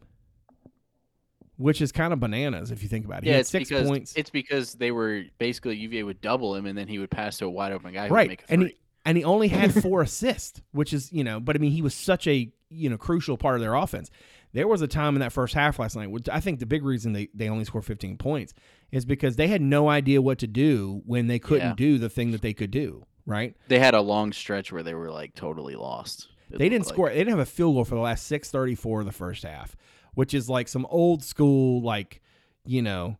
[1.58, 3.26] which is kind of bananas if you think about it.
[3.26, 6.66] He Yeah, it's six because points, it's because they were basically UVA would double him
[6.66, 8.30] and then he would pass to a wide open guy right?
[8.30, 8.76] make a And he
[9.08, 11.96] and he only had four assists, which is you know, but I mean, he was
[11.96, 14.12] such a you know crucial part of their offense.
[14.54, 16.84] There was a time in that first half last night, which I think the big
[16.84, 18.54] reason they, they only scored 15 points
[18.92, 21.76] is because they had no idea what to do when they couldn't Yeah.
[21.76, 23.56] do the thing that they could do, right?
[23.68, 26.30] They had a long stretch where they were like totally lost.
[26.50, 26.94] They didn't like.
[26.94, 27.10] score.
[27.10, 29.76] They didn't have a field goal for the last 634 of the first half.
[30.14, 32.22] which is like some old school, like
[32.66, 33.18] you know,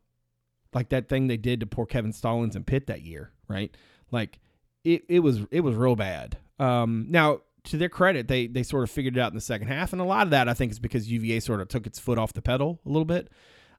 [0.74, 3.76] like that thing they did to poor Kevin Stallings and Pitt that year, right?
[4.12, 4.40] Like
[4.96, 6.38] it, it was it was real bad.
[6.60, 9.68] Um, now to their credit, they they sort of figured it out in the second
[9.68, 12.00] half, and a lot of that I think is because UVA sort of took its
[12.00, 13.30] foot off the pedal a little bit.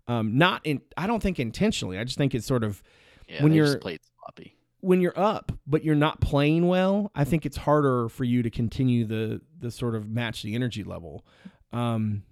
[0.07, 1.99] Um, not in I don't think intentionally.
[1.99, 2.83] I just think it's sort of
[3.29, 4.57] Yeah, when you're- played sloppy.
[4.81, 8.51] when you're up but you're not playing well, I think it's harder for you to
[8.51, 11.25] continue the the sort of match the energy level.
[11.73, 12.23] Um,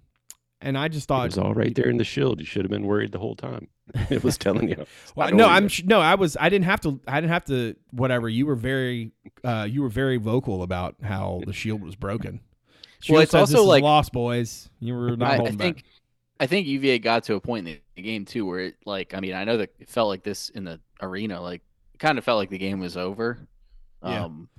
[0.61, 2.39] and I just thought It was all right there in the shield.
[2.39, 3.67] You should have been worried the whole time.
[4.09, 4.85] It was telling you.
[5.15, 6.35] Well, no, I'm sh- no, I was.
[6.39, 6.99] I didn't have to.
[7.07, 7.75] I didn't have to.
[7.91, 8.27] Whatever.
[8.29, 9.11] You were very.
[9.43, 12.41] Uh, you were very vocal about how the shield was broken.
[12.99, 14.69] Shield it's says also this like- lost, boys.
[14.79, 15.83] You were not I, I think back.
[16.39, 19.19] I think UVA got to a point in the game too where it like I
[19.19, 21.61] mean I know that it felt like this in the arena like
[21.93, 23.39] it kind of felt like the game was over.
[24.03, 24.25] Yeah.
[24.25, 24.49] Um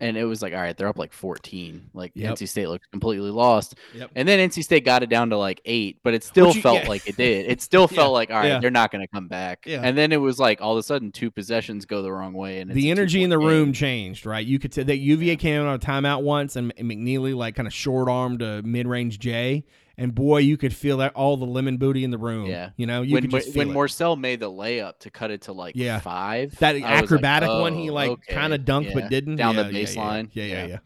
[0.00, 2.34] and it was like all right they're up like 14 like Yep.
[2.36, 4.10] NC State looked completely lost Yep.
[4.14, 6.82] and then NC State got it down to like 8 but it still you- felt
[6.84, 6.88] yeah.
[6.88, 8.60] like it did it still felt Yeah, like all right yeah.
[8.60, 11.10] they're not going to come back and then it was like all of a sudden
[11.12, 14.44] two possessions go the wrong way and it's The energy in the room changed, right?
[14.46, 17.54] You could say that UVA came out on a timeout once, and and McKneely like
[17.56, 19.64] kind of short armed a mid range J,
[19.98, 22.46] and boy, you could feel that all the lemon booty in the room.
[22.46, 22.70] Yeah.
[22.76, 23.76] you know, you when could just when feel it.
[23.76, 25.98] Morsell made the layup to cut it to like Yeah.
[26.00, 28.94] five that I was like, acrobatic one he "Oh, like okay." kind of dunked Yeah.
[28.94, 30.78] but didn't down Yeah, the yeah, yeah, baseline Yeah, yeah, yeah.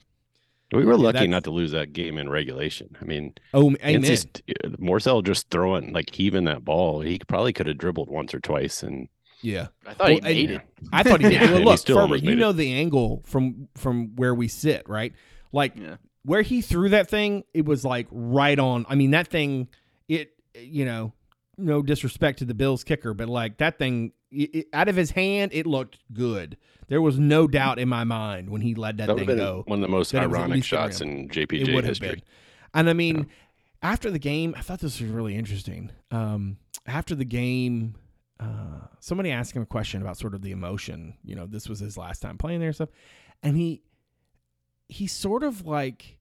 [0.72, 2.96] We were Yeah, lucky that's- not to lose that game in regulation.
[3.00, 4.02] I mean, Oh, amen.
[4.04, 7.02] NC St- uh, Morsell just throwing like heaving that ball.
[7.02, 9.08] He probably could have dribbled once or twice, and
[9.42, 9.66] Yeah.
[9.86, 10.60] I thought he Well, and- made it
[10.92, 11.40] I thought he did.
[11.52, 12.40] Well, look, still Ferber, you made it.
[12.40, 15.12] know the angle from from where we sit, right?
[15.52, 18.86] Like yeah where he threw that thing, it was like right on.
[18.88, 19.68] I mean, that thing,
[20.08, 21.12] it you know,
[21.58, 25.10] no disrespect to the Bills kicker, but like that thing it, it- out of his
[25.12, 26.56] hand, it looked good.
[26.88, 29.62] There was no doubt in my mind when he let that, that thing go.
[29.66, 32.08] one of the most that it was at ironic shots in JPJ history.
[32.08, 32.22] been.
[32.74, 33.28] And I mean,
[33.82, 35.90] after the game, I thought this was really interesting.
[36.10, 37.94] Um, after the game,
[38.40, 41.14] uh, somebody asked him a question about sort of the emotion.
[41.24, 42.90] You know, this was his last time playing there and stuff,
[43.42, 43.82] and he
[44.92, 46.18] he sort of like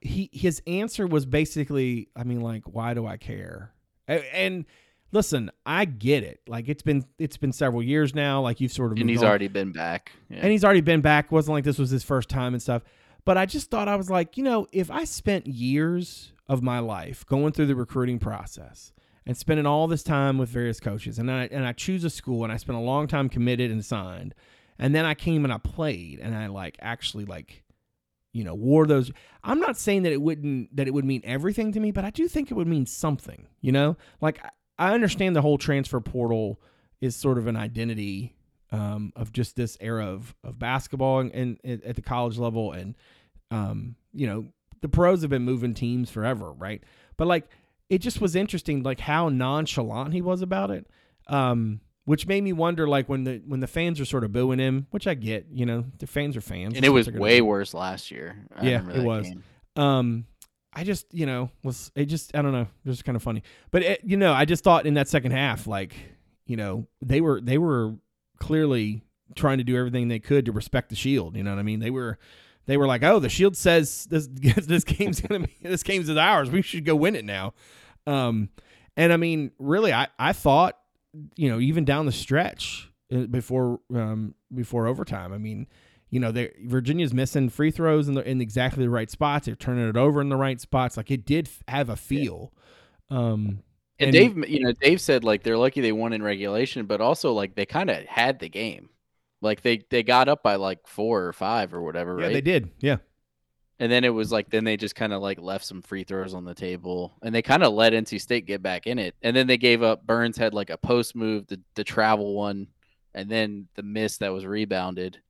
[0.00, 3.72] he his answer was basically, I mean, like, why do I care?
[4.08, 4.64] A- And
[5.12, 6.40] listen, I get it.
[6.48, 8.40] Like it's been it's been several years now.
[8.40, 10.38] Like you've sort of and he's on already been back yeah.
[10.42, 11.26] and he's already been back.
[11.26, 12.82] It wasn't like this was his first time and stuff.
[13.24, 16.80] But I just thought I was like, you know, if I spent years of my
[16.80, 18.92] life going through the recruiting process
[19.24, 22.42] and spending all this time with various coaches, and I and I choose a school
[22.42, 24.34] and I spent a long time committed and signed,
[24.78, 27.62] and then I came and I played and I like actually like,
[28.32, 29.10] you know, wore those.
[29.44, 32.10] I'm not saying that it wouldn't that it would mean everything to me, but I
[32.10, 33.46] do think it would mean something.
[33.60, 34.42] You know, like
[34.78, 36.60] I- understand the whole transfer portal
[37.00, 38.34] is sort of an identity
[38.70, 42.72] um, of just this era of, of basketball and, and, and at the college level.
[42.72, 42.96] And,
[43.50, 44.46] um, you know,
[44.80, 46.82] the pros have been moving teams forever, right?
[47.16, 47.48] But like,
[47.90, 50.86] it just was interesting, like how nonchalant he was about it.
[51.26, 54.58] Um, which made me wonder, like when the when the fans are sort of booing
[54.58, 57.44] him, which I get, you know, the fans are fans, and it was way do.
[57.44, 59.28] worse last year I Yeah, it was.
[59.28, 59.44] game.
[59.76, 60.26] Um,
[60.74, 63.42] I just, you know, was it just I don't know, it was kind of funny.
[63.70, 65.94] But it, you know, I just thought in that second half, like,
[66.46, 67.94] you know, they were they were
[68.38, 69.02] clearly
[69.34, 71.36] trying to do everything they could to respect the shield.
[71.36, 71.80] You know what I mean?
[71.80, 72.18] They were
[72.66, 76.16] they were like, oh, the shield says this this game's gonna be this game's is
[76.16, 76.50] ours.
[76.50, 77.54] We should go win it now.
[78.06, 78.48] Um,
[78.96, 80.76] and I mean, really, I I thought,
[81.36, 85.66] you know, even down the stretch uh, before um before overtime, I mean.
[86.10, 89.46] You know, they Virginia's missing free throws in the in exactly the right spots.
[89.46, 90.98] They're turning it over in the right spots.
[90.98, 92.52] Like it did have a feel.
[93.08, 93.62] Um,
[93.98, 97.00] And, And- Dave, you know, Dave said like they're lucky they won in regulation, but
[97.00, 98.90] also like they kind of had the game.
[99.40, 102.32] Like they they got up by like four or five or whatever, yeah, right?
[102.34, 102.70] they did.
[102.80, 102.98] Yeah,
[103.82, 106.34] And then it was like then they just kind of like left some free throws
[106.34, 109.16] on the table, and they kind of let NC State get back in it.
[109.22, 110.06] And then they gave up.
[110.06, 112.68] Burns had like a post move, the the travel one,
[113.12, 115.20] and then the miss that was rebounded,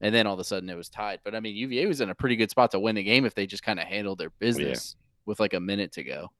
[0.00, 1.20] and then all of a sudden it was tied.
[1.22, 3.36] But I mean, UVA was in a pretty good spot to win the game if
[3.36, 6.32] they just kind of handled their business with like a minute to go.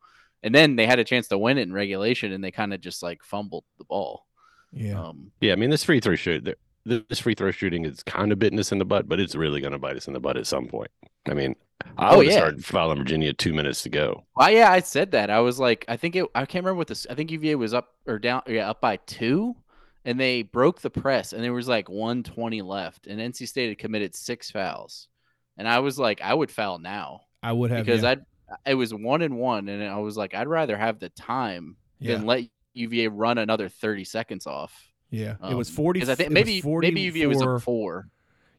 [0.42, 2.80] And then they had a chance to win it in regulation, and they kind of
[2.80, 4.26] just like fumbled the ball.
[4.72, 5.00] yeah.
[5.00, 8.40] Um, Yeah, I mean this free throw shoot, this free throw shooting is kind of
[8.40, 10.36] bitten us in the butt, but it's really going to bite us in the butt
[10.36, 10.90] at some point.
[11.28, 11.54] I mean,
[11.98, 14.24] I Oh, would have started fouling Virginia two minutes to go.
[14.36, 15.30] Well, yeah, I said that.
[15.30, 16.26] I was like, I think it.
[16.34, 17.06] I can't remember what this.
[17.10, 18.42] I think UVA was up or down.
[18.46, 19.56] Yeah, up by two,
[20.04, 23.78] and they broke the press, and there was like 120 left, and NC State had
[23.78, 25.08] committed six fouls,
[25.56, 28.10] and I was like, I would foul now I would have because yeah.
[28.10, 28.24] I'd.
[28.66, 32.16] It was one and one, and I was like, I'd rather have the time yeah,
[32.16, 34.74] than let UVA run another 30 seconds off.
[35.10, 35.36] yeah.
[35.50, 36.00] it was Um, forty.
[36.00, 38.08] 'cause I think maybe 40 maybe UVA was up four.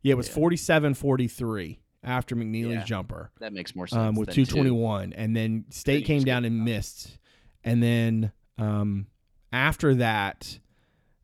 [0.01, 0.33] Yeah, it was yeah.
[0.33, 1.79] 47 43.
[2.03, 2.83] After McKneely's Yeah.
[2.83, 3.97] jumper That makes more sense.
[3.99, 4.45] um, with than two.
[4.45, 7.17] 221, and then State you came down get and missed,
[7.63, 9.07] and then um,
[9.51, 10.59] after that,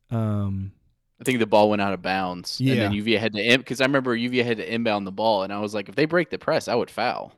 [0.09, 0.71] um,
[1.19, 2.61] I think the ball went out of bounds.
[2.61, 2.71] Yeah.
[2.73, 5.51] And then UVA had to because I remember UVA had to inbound the ball, and
[5.51, 7.33] I was like, if they break the press, I would foul,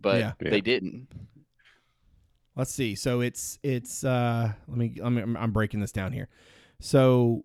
[0.00, 0.32] but Yeah.
[0.42, 0.50] Yeah.
[0.50, 1.08] they didn't.
[2.56, 2.94] let's see.
[2.94, 6.28] So it's it's uh, let me I'm I'm- I'm breaking this down here.
[6.80, 7.44] So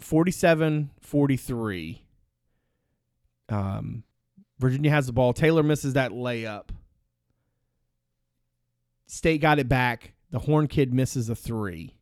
[0.00, 2.02] 47 43.
[3.50, 4.04] Um,
[4.58, 5.32] Virginia has the ball.
[5.32, 6.70] Taylor misses that layup.
[9.06, 10.14] State got it back.
[10.30, 11.94] The Horne kid misses a three.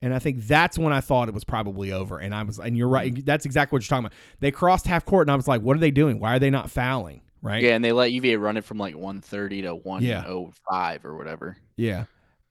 [0.00, 2.18] And I think that's when I thought it was probably over.
[2.18, 3.24] And I was, and you're right.
[3.24, 4.18] That's exactly what you're talking about.
[4.38, 6.20] They crossed half court, and I was like, what are they doing?
[6.20, 7.22] Why are they not fouling?
[7.40, 7.62] Right?
[7.62, 11.56] Yeah, and they let UVA run it from like 130 to 105 or whatever.
[11.76, 12.04] Yeah.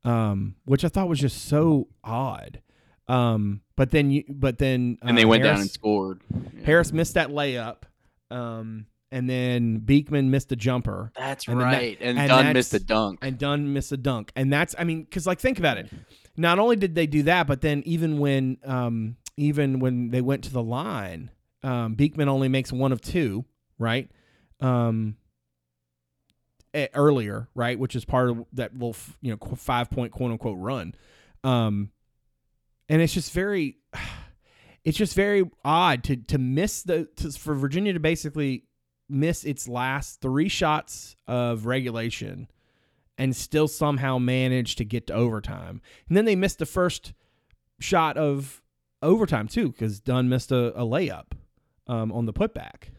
[0.04, 2.62] Um, which I thought was just so odd.
[3.08, 6.22] Um, but then you, but then, And they uh, went down and scored.
[6.32, 6.66] Yeah.
[6.66, 7.84] Harris missed that layup.
[8.32, 11.12] Um, and then Beekman missed a jumper.
[11.16, 11.98] That's and then that- right.
[12.02, 13.20] and and Dunn missed the that's- dunk.
[13.22, 14.32] and Dunn missed a dunk.
[14.36, 15.90] And that's, I mean, because like think about it.
[16.36, 20.44] Not only did they do that, but then even when, um, even when they went
[20.46, 21.30] to the line,
[21.62, 23.46] um, Beekman only makes one of two,
[23.78, 24.10] right?
[24.60, 25.16] Um,
[26.96, 30.96] earlier, right, which is part of that little, you know, five point quote unquote run.
[31.44, 31.92] Um,
[32.90, 33.78] and it's just very,
[34.84, 38.66] it's just very odd to to miss the to, for Virginia to basically
[39.10, 42.48] miss its last three shots of regulation
[43.18, 45.82] and still somehow manage to get to overtime.
[46.08, 47.14] And then they missed the first
[47.80, 48.62] shot of
[49.02, 51.34] overtime too because Dunn missed a, a layup
[51.88, 52.90] um, on the putback.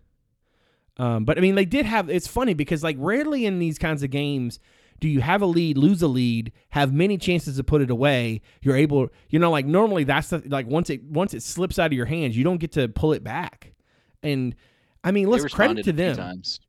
[0.97, 2.09] Um, but I mean, they did have.
[2.09, 4.61] It's funny because like rarely in these kinds of games
[5.00, 8.40] do you have a lead, lose a lead, have many chances to put it away.
[8.62, 11.87] You're able, you know, like normally that's the, like once it once it slips out
[11.87, 13.74] of your hands, you don't get to pull it back.
[14.22, 14.54] And
[15.02, 16.16] I mean, let's credit to them.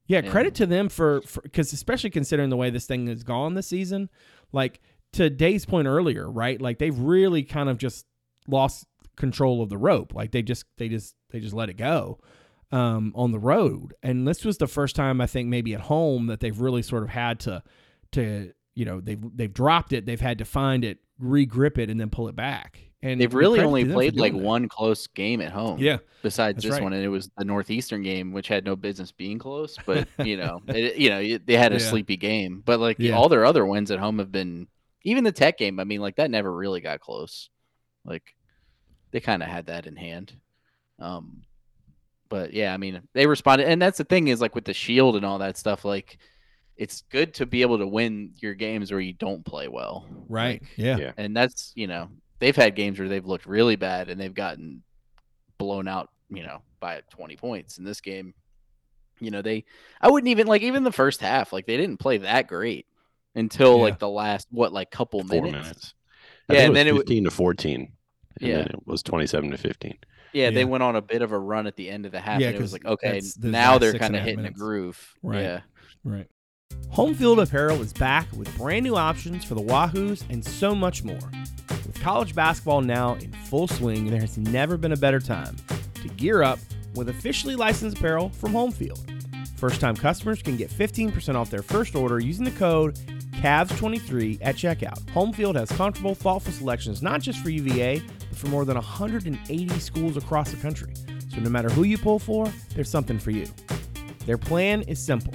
[0.07, 0.29] Yeah, Yeah.
[0.31, 4.09] credit to them for because especially considering the way this thing has gone this season.
[4.51, 4.81] Like
[5.13, 6.59] to Dave's point earlier, right?
[6.59, 8.05] Like they've really kind of just
[8.47, 8.85] lost
[9.15, 10.13] control of the rope.
[10.13, 12.19] Like they just they just they just let it go
[12.71, 13.93] um, on the road.
[14.03, 17.03] And this was the first time I think maybe at home that they've really sort
[17.03, 17.63] of had to
[18.15, 20.05] to you know they've they've dropped it.
[20.05, 22.79] They've had to find it, re-grip it, and then pull it back.
[23.01, 24.39] And They've really only to them for played like that.
[24.39, 25.77] one close game at home.
[25.79, 26.81] Yeah, Besides this right.
[26.81, 29.77] one, and it was the Northeastern game, which had no business being close.
[29.85, 31.87] But you know, it, you know, they had a Yeah.
[31.87, 32.63] sleepy game.
[32.65, 33.13] But like Yeah.
[33.13, 34.67] all their other wins at home have been,
[35.03, 35.79] even the Tech game.
[35.79, 37.49] I mean, like that never really got close.
[38.05, 38.35] Like
[39.11, 40.33] they kind of had that in hand.
[40.97, 41.43] Um,
[42.27, 45.15] but yeah, I mean, they responded, and that's the thing is like with the Shield
[45.15, 45.85] and all that stuff.
[45.85, 46.17] Like,
[46.77, 50.07] it's good to be able to win your games where you don't play well.
[50.27, 50.61] right.
[50.61, 50.97] Like, Yeah.
[50.97, 51.11] Yeah.
[51.17, 52.09] and that's you know
[52.39, 54.83] they've had games where they've looked really bad and they've gotten
[55.57, 58.33] blown out you know by 20 points in this game
[59.21, 59.63] you know they
[60.01, 62.85] i wouldn't even like even the first half like they didn't play that great
[63.35, 63.83] until Yeah.
[63.83, 65.93] like the last what like couple Four minutes, minutes.
[66.49, 67.91] Yeah, and it then it was 15 to 14.
[68.41, 68.55] And Yeah.
[68.57, 69.97] then it was 27 to 15.
[70.33, 70.49] yeah, Yeah.
[70.51, 72.47] they went on a bit of a run at the end of the half Yeah,
[72.49, 74.57] and it was like okay the now they're kind of hitting minutes.
[74.57, 75.41] a groove Right.
[75.41, 75.61] yeah
[76.03, 76.27] Right.
[76.95, 81.19] Homefield Apparel is back with brand new options for the Wahoos and so much more.
[81.69, 85.57] With college basketball now in full swing, there has never been a better time
[85.95, 86.59] to gear up
[86.93, 89.01] with officially licensed apparel from Homefield.
[89.57, 92.95] First time customers can get 15% off their first order using the code
[93.33, 95.01] CAVS23 at checkout.
[95.07, 100.15] Homefield has comfortable, thoughtful selections not just for UVA, but for more than 180 schools
[100.17, 100.93] across the country.
[101.33, 103.47] So no matter who you pull for, there's something for you.
[104.25, 105.33] Their plan is simple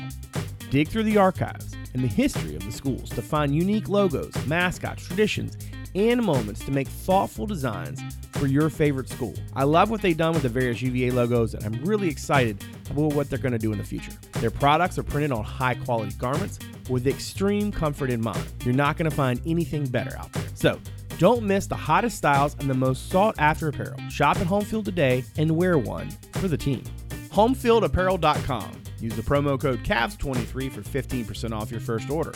[0.71, 5.07] dig through the archives and the history of the schools to find unique logos, mascots,
[5.07, 5.57] traditions,
[5.95, 8.01] and moments to make thoughtful designs
[8.33, 9.35] for your favorite school.
[9.55, 13.15] I love what they've done with the various UVA logos, and I'm really excited about
[13.15, 14.13] what they're going to do in the future.
[14.35, 18.45] Their products are printed on high quality garments with extreme comfort in mind.
[18.65, 20.45] You're not going to find anything better out there.
[20.55, 20.81] So,
[21.19, 24.01] don't miss the hottest styles and the most sought after apparel.
[24.09, 26.83] Shop at Homefield today and wear one for the team.
[27.31, 28.83] HomefieldApparel.com.
[29.01, 32.33] Use the promo code CAVS23 for 15% off your first order.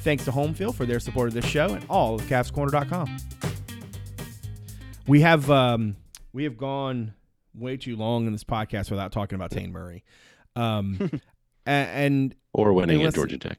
[0.00, 3.18] Thanks to Homefield for their support of this show and all of CavsCorner.com.
[5.06, 5.96] We have um,
[6.32, 7.14] we have gone
[7.54, 10.04] way too long in this podcast without talking about Taine Murray.
[10.54, 11.10] Um,
[11.66, 13.58] a- and Or winning Unless- at Georgia Tech.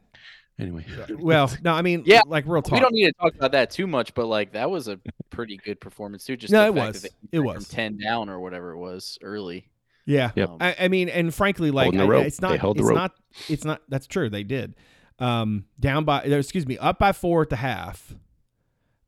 [0.60, 0.86] Anyway.
[1.18, 2.74] well, no, I mean, Yeah, like real talk.
[2.74, 5.00] we don't need to talk about that too much but like that was a
[5.30, 7.02] pretty good performance too just No, the it fact was.
[7.04, 7.56] that It was.
[7.68, 9.69] from 10 down or whatever it was early
[10.10, 10.32] Yeah.
[10.36, 10.50] Yep.
[10.60, 12.26] I, I mean, and frankly, like Holding the I- rope.
[12.26, 12.60] it's They not.
[12.60, 12.96] held the it's rope.
[12.98, 13.12] not.
[13.48, 13.82] It's not.
[13.90, 14.30] That's true.
[14.30, 14.76] They did.
[15.20, 16.24] Um, down by.
[16.24, 16.78] Excuse me.
[16.80, 18.16] Up by four at the half.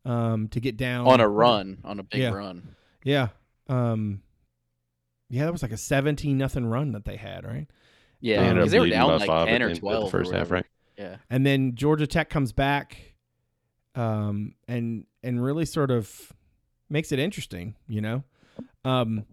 [0.06, 2.30] Um, to get down on a run on a big Yeah.
[2.32, 3.28] run Yeah.
[3.70, 4.22] Um,
[5.30, 7.68] yeah, that was like a seventeen nothing run that they had, right?
[8.20, 10.02] Yeah, They ended because they were down like five ten or end of twelve.
[10.02, 10.66] the or first half, right?
[10.98, 11.18] Yeah.
[11.30, 13.16] And then Georgia Tech comes back,
[13.96, 16.34] um, and and really sort of
[16.90, 18.24] makes it interesting, you know.
[18.84, 19.26] Um,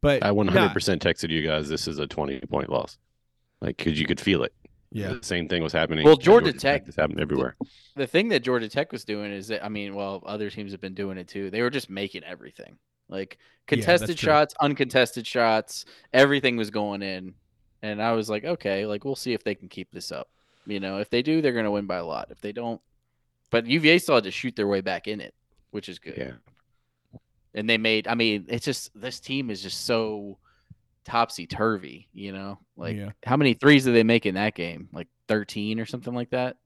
[0.00, 1.68] but I 100% nah, texted you guys.
[1.68, 2.98] This is a 20 point loss,
[3.60, 4.52] like because you could feel it.
[4.92, 6.04] yeah, the same thing was happening.
[6.04, 7.56] Well, at Georgia Tech- This happened everywhere.
[7.96, 10.80] The thing that Georgia Tech was doing is that I mean, well, other teams have
[10.80, 11.50] been doing it too.
[11.50, 12.78] They were just making everything
[13.08, 14.26] like contested true.
[14.26, 17.34] shots, uncontested shots, everything was going in,
[17.82, 20.28] and I was like, okay, like we'll see if they can keep this up.
[20.66, 22.28] You know, if they do, they're gonna win by a lot.
[22.30, 22.80] If they don't,
[23.50, 25.34] but UVA still had to shoot their way back in it,
[25.70, 26.16] which is good.
[26.16, 26.32] Yeah,
[27.56, 28.06] and they made.
[28.06, 30.38] I mean, it's just this team is just so
[31.04, 32.08] topsy turvy.
[32.12, 33.10] You know, like Yeah.
[33.24, 34.88] how many threes did they make in that game?
[34.92, 36.56] Like thirteen or something like that.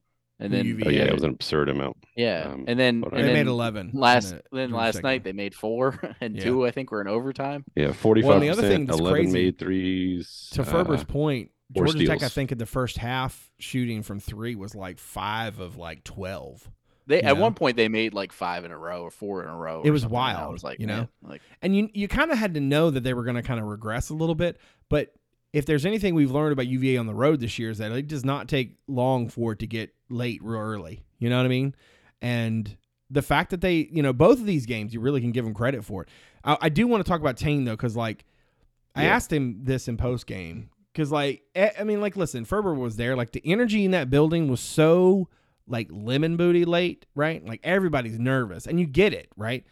[0.43, 0.87] And then UVA.
[0.87, 1.99] oh, yeah, it was an absurd amount.
[2.17, 3.91] yeah, Um, and then and they then made eleven.
[3.93, 6.45] last the then last Tech night they made four and Yeah.
[6.45, 7.63] two I think were in overtime.
[7.77, 10.49] Yeah, 45 Well, and the other thing that's 11 crazy- made threes.
[10.55, 14.19] to Ferber's uh, point, or Georgia Tech, I think, in the first half, shooting from
[14.19, 16.71] three was like five of like twelve.
[17.11, 17.43] They at know?
[17.43, 19.83] one point they made like five in a row or four in a row.
[19.85, 20.97] It was something, and I was like, you know?
[20.97, 23.43] man, like And you you kind of had to know that they were going to
[23.43, 24.59] kind of regress a little bit.
[24.89, 25.13] But
[25.53, 28.07] if there's anything we've learned about UVA on the road this year is that it
[28.07, 31.05] does not take long for it to get late real early.
[31.19, 31.75] You know what I mean?
[32.23, 32.77] And
[33.11, 35.53] the fact that they, you know, both of these games, you really can give them
[35.55, 36.09] credit for it.
[36.45, 38.25] I, I do want to talk about Taine though, because like
[38.95, 39.17] I Yeah.
[39.17, 42.97] asked him this in post game, because like eh, I mean, like listen, Ferber was
[42.97, 43.17] there.
[43.17, 45.29] Like the energy in that building was so
[45.67, 47.45] like lemon booty late, right?
[47.45, 49.65] Like everybody's nervous, and you get it, right?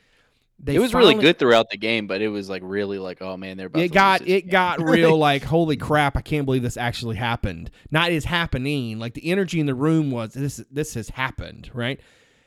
[0.60, 3.36] They it was really good throughout the game, but it was like really like, oh
[3.36, 4.48] man, they're about it to got it game.
[4.48, 9.14] got real like holy crap i can't believe this actually happened not is happening like
[9.14, 12.00] the energy in the room was this this has happened right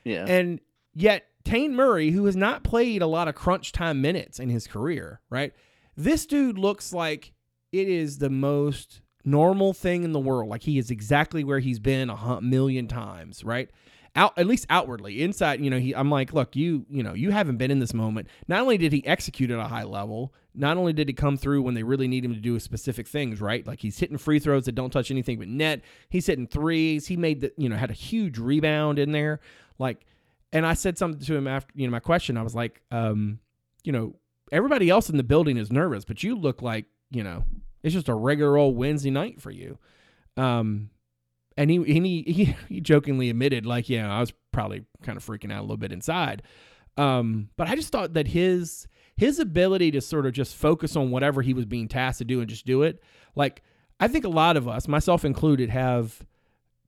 [0.04, 0.26] yeah.
[0.28, 0.60] and
[0.94, 4.68] yet Taine Murray who has not played a lot of crunch time minutes in his
[4.68, 5.54] career right
[5.96, 7.34] this dude looks like
[7.72, 10.50] it is the most normal thing in the world.
[10.50, 13.70] Like he is exactly where he's been a million times right?
[14.16, 15.22] Out at least outwardly.
[15.22, 17.94] Inside you know he i'm like look you you know you haven't been in this
[17.94, 18.28] moment.
[18.48, 21.62] Not only did he execute at a high level not only did he come through
[21.62, 23.66] when they really need him to do specific things right?
[23.66, 25.82] Like he's hitting free throws that don't touch anything but net.
[26.10, 27.08] He's hitting threes.
[27.08, 29.40] He made the you know had a huge rebound in there.
[29.80, 30.06] Like
[30.54, 32.38] and i said something to him after you know my question.
[32.38, 33.40] I was like um
[33.84, 34.16] you know
[34.52, 37.46] everybody else in the building is nervous but you look like you know
[37.84, 39.78] it's just a regular old wednesday night for you.
[40.38, 40.90] Um
[41.58, 45.26] and he, and he he he jokingly admitted like yeah i was probably kind of
[45.26, 46.44] freaking out a little bit inside.
[46.98, 51.12] Um but i just thought that his his ability to sort of just focus on
[51.12, 53.04] whatever he was being tasked to do and just do it
[53.36, 53.62] like
[54.00, 56.26] i think a lot of us myself included have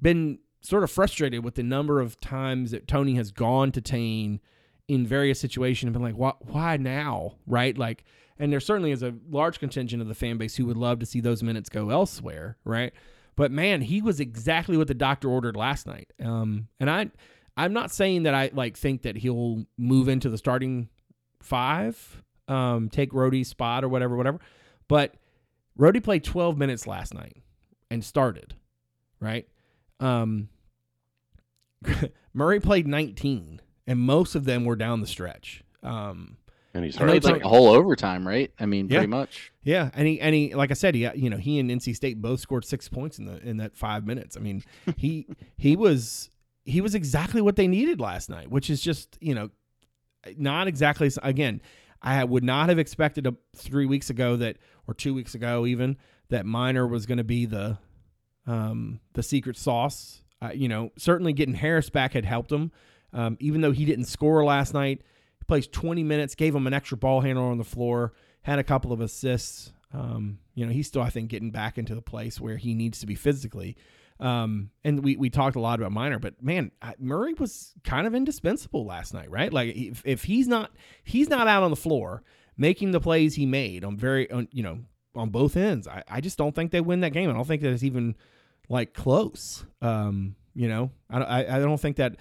[0.02, 4.40] been sort of frustrated with the number of times that tony has gone to Taine
[4.88, 7.36] in various situations and been like why, why now?
[7.48, 7.78] Right?
[7.78, 8.04] Like
[8.40, 11.06] and there certainly is a large contingent of the fan base who would love to
[11.06, 12.94] see those minutes go elsewhere right
[13.36, 16.12] but man, he was exactly what the doctor ordered last night.
[16.24, 17.10] Um, and I,
[17.58, 20.90] I'm not saying that I like think that he'll move into the starting
[21.42, 24.40] five, um, take Rohde's spot or whatever, whatever.
[24.88, 25.16] But
[25.80, 27.38] Rohde played 12 minutes last night
[27.90, 28.56] and started,
[29.20, 29.48] right?
[30.00, 30.50] Um,
[32.34, 35.64] Murray played 19, and most of them were down the stretch.
[35.82, 36.38] Um,
[36.74, 38.52] and he's Played like like- a whole overtime, right?
[38.60, 39.00] I mean, Yeah.
[39.00, 39.52] pretty much.
[39.64, 42.22] Yeah, and he and he like I said, he you know he and NC State
[42.22, 44.36] both scored six points in the in that five minutes.
[44.36, 44.64] I mean,
[44.98, 46.30] he he was
[46.66, 49.50] he was exactly what they needed last night, which is just you know
[50.38, 51.62] not exactly again.
[52.02, 54.58] I would not have expected a, three weeks ago that
[54.88, 55.96] or two weeks ago even
[56.30, 57.78] that Minor was going to be the
[58.48, 60.22] um the secret sauce.
[60.42, 62.72] Uh, you know, certainly getting Harris back had helped him.
[63.14, 65.02] Um, even though he didn't score last night,
[65.44, 68.14] he plays 20 minutes, gave him an extra ball handler on the floor
[68.44, 69.74] had a couple of assists.
[69.94, 73.00] Um, you know, he's still, I think, getting back into the place where he needs
[73.00, 73.76] to be physically.
[74.22, 78.16] Um, and we, we talked a lot about Minor, but man, Murray was kind of
[78.16, 79.52] indispensable last night, right?
[79.52, 80.72] Like if, if he's not
[81.04, 82.24] he's not out on the floor
[82.56, 84.80] making the plays he made on very on, you know
[85.16, 87.30] on both ends, I, I just don't think they win that game.
[87.30, 88.16] I don't think that it's even
[88.70, 89.66] like close.
[89.82, 92.16] Um, you know, I, I, I don't think that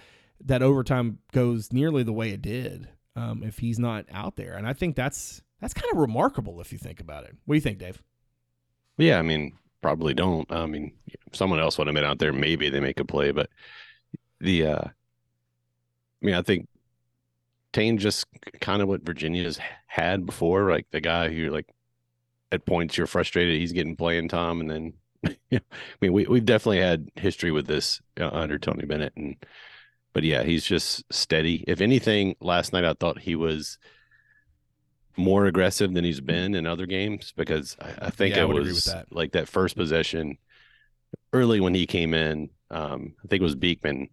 [0.45, 4.67] that overtime goes nearly the way it did um, if he's not out there, and
[4.67, 7.35] I think that's that's kind of remarkable if you think about it.
[7.45, 8.01] What do you think, Dave?
[8.97, 10.51] Yeah, I mean, probably don't.
[10.51, 10.93] I mean,
[11.31, 13.49] someone else would have been out there, maybe they make a play, but
[14.39, 16.67] the uh I mean, I think
[17.73, 18.25] Taine just
[18.61, 21.67] kind of what Virginia's had before, like the guy who like
[22.51, 24.93] at points you're frustrated he's getting playing time and then
[25.51, 25.61] I
[26.01, 29.35] mean, we we've definitely had history with this uh, under Tony Bennett and
[30.13, 31.63] but yeah, he's just steady.
[31.67, 33.77] If anything, last night I thought he was
[35.15, 38.49] more aggressive than he's been in other games because I, I think Yeah, I it
[38.49, 39.07] with was that.
[39.11, 40.37] like that first possession
[41.33, 42.49] early when he came in.
[42.71, 44.09] Um, I think it was Beekman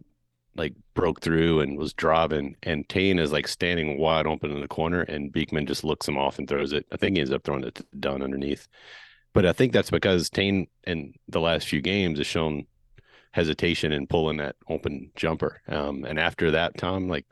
[0.57, 4.69] like broke through and was driving, and Taine is like standing wide open in the
[4.69, 6.87] corner, and Beekman just looks him off and throws it.
[6.93, 8.69] I think he ends up throwing it to Dunn underneath.
[9.35, 12.67] But I think that's because Taine in the last few games has shown
[13.33, 15.61] hesitation in pulling that open jumper.
[15.69, 17.27] Um, and after that, Tom, like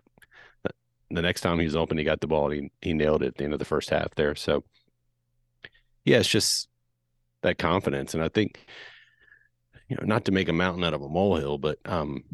[1.10, 2.50] the next time he was open, he got the ball.
[2.50, 4.34] And he he nailed it at the end of the first half there.
[4.34, 4.64] So
[6.04, 6.68] yeah, it's just
[7.42, 8.66] that confidence, and I think
[9.88, 12.24] you know not to make a mountain out of a molehill, but um,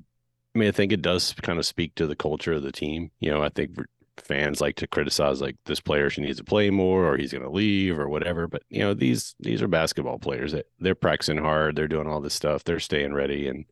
[0.54, 3.10] I mean I think it does kind of speak to the culture of the team.
[3.20, 3.76] You know, I think
[4.18, 7.42] fans like to criticize like this player she needs to play more or he's going
[7.42, 11.38] to leave or whatever but you know these these are basketball players that they're practicing
[11.38, 13.64] hard they're doing all this stuff they're staying ready and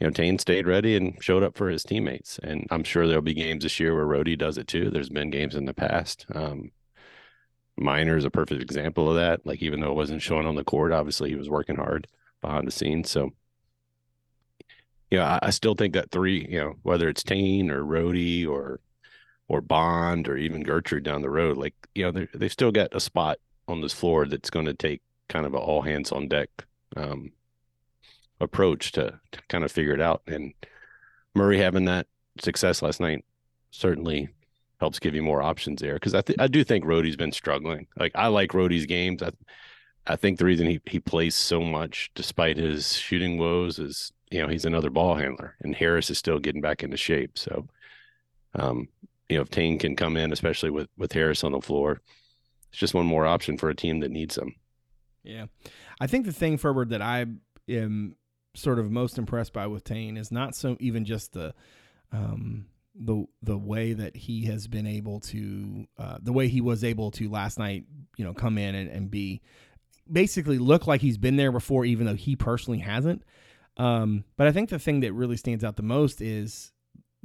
[0.00, 3.22] you know Taine stayed ready and showed up for his teammates and I'm sure there'll
[3.22, 4.90] be games this year where Rohde does it too.
[4.90, 6.26] There's been games in the past.
[6.34, 6.70] Um
[7.78, 10.64] Minor is a perfect example of that like even though it wasn't showing on the
[10.64, 12.06] court obviously he was working hard
[12.40, 13.30] behind the scenes so
[15.10, 18.80] you know I, still think that three you know whether it's Taine or Rohde or
[19.48, 22.94] or Bond or even Gertrude down the road, like you know, they they've still got
[22.94, 23.38] a spot
[23.68, 26.48] on this floor that's going to take kind of an all hands on deck
[26.96, 27.32] um,
[28.40, 30.22] approach to, to kind of figure it out.
[30.26, 30.52] And
[31.34, 32.06] Murray having that
[32.40, 33.24] success last night
[33.70, 34.28] certainly
[34.80, 37.86] helps give you more options there because I th- I do think Rohde's been struggling.
[37.98, 39.22] Like I like Rohde's games.
[39.22, 39.30] I
[40.06, 44.42] I think the reason he he plays so much despite his shooting woes is you
[44.42, 47.38] know he's another ball handler and Harris is still getting back into shape.
[47.38, 47.66] So
[48.54, 48.88] um,
[49.28, 52.00] you know, if Taine can come in, especially with with Harris on the floor,
[52.70, 54.54] it's just one more option for a team that needs him.
[55.22, 55.46] Yeah.
[56.00, 57.26] I think the thing, Ferber, that I
[57.68, 58.16] am
[58.54, 61.54] sort of most impressed by with Taine is not so even just the
[62.12, 66.84] um the the way that he has been able to uh, the way he was
[66.84, 67.84] able to last night,
[68.16, 69.42] you know, come in and, and be
[70.10, 73.22] basically look like he's been there before, even though he personally hasn't.
[73.76, 76.72] Um, but I think the thing that really stands out the most is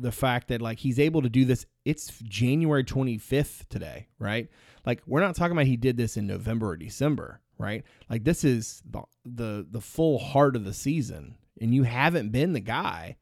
[0.01, 1.65] the fact that like he's able to do this.
[1.85, 4.49] It's January 25th today, right?
[4.85, 7.83] Like we're not talking about he did this in November or December, right?
[8.09, 12.53] Like this is the the the full heart of the season, and you haven't been
[12.53, 13.17] the guy,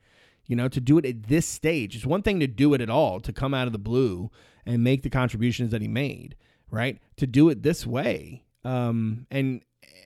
[0.47, 1.95] you know, to do it at this stage.
[1.95, 4.31] It's one thing to do it at all, to come out of the blue
[4.65, 6.35] and make the contributions that he made,
[6.71, 6.99] right?
[7.17, 9.61] To do it this way, um, and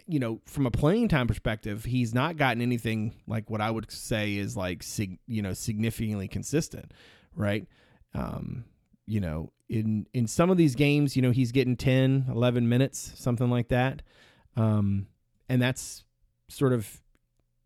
[0.08, 3.92] you know, from a playing time perspective, he's not gotten anything like what I would
[3.92, 6.92] say is like, sig- you know, significantly consistent,
[7.36, 7.68] right?
[8.14, 8.66] Um,
[9.06, 13.14] you know, in in some of these games, you know, he's getting 10, 11 minutes,
[13.16, 14.02] something like that.
[14.56, 15.08] Um,
[15.50, 16.04] and that's
[16.48, 17.02] sort of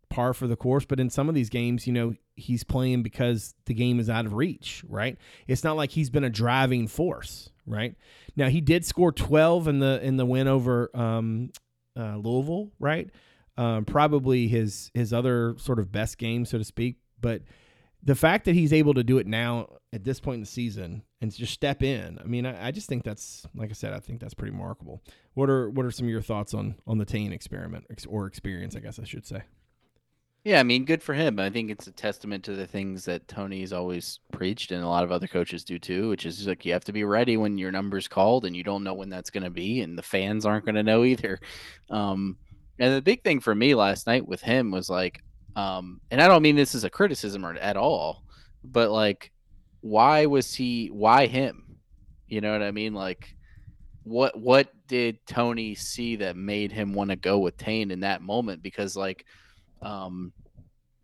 [0.08, 3.54] par for the course, but in some of these games, you know, he's playing because
[3.66, 5.18] the game is out of reach, right?
[5.46, 7.94] It's not like he's been a driving force, right?
[8.36, 11.50] Now, he did score 12 in the in the win over um
[11.98, 13.10] uh, Louisville, right?
[13.56, 16.96] Um, probably his his other sort of best game, so to speak.
[17.20, 17.42] But
[18.02, 21.02] the fact that he's able to do it now at this point in the season
[21.20, 23.98] and just step in, I mean, I, I just think that's like I said, I
[23.98, 25.02] think that's pretty remarkable.
[25.34, 28.76] What are what are some of your thoughts on on the Taine experiment or experience?
[28.76, 29.42] I guess I should say.
[30.48, 31.38] Yeah, I mean, good for him.
[31.38, 35.04] I think it's a testament to the things that Tony's always preached, and a lot
[35.04, 37.70] of other coaches do too, which is like you have to be ready when your
[37.70, 40.64] number's called, and you don't know when that's going to be, and the fans aren't
[40.64, 41.38] going to know either.
[41.90, 42.38] Um,
[42.78, 45.22] and the big thing for me last night with him was like,
[45.54, 48.22] um, and I don't mean this as a criticism or at all,
[48.64, 49.30] but like,
[49.82, 50.86] why was he?
[50.86, 51.76] Why him?
[52.26, 52.94] You know what I mean?
[52.94, 53.36] Like,
[54.02, 58.22] what what did Tony see that made him want to go with Taine in that
[58.22, 58.62] moment?
[58.62, 59.26] Because like
[59.82, 60.32] um,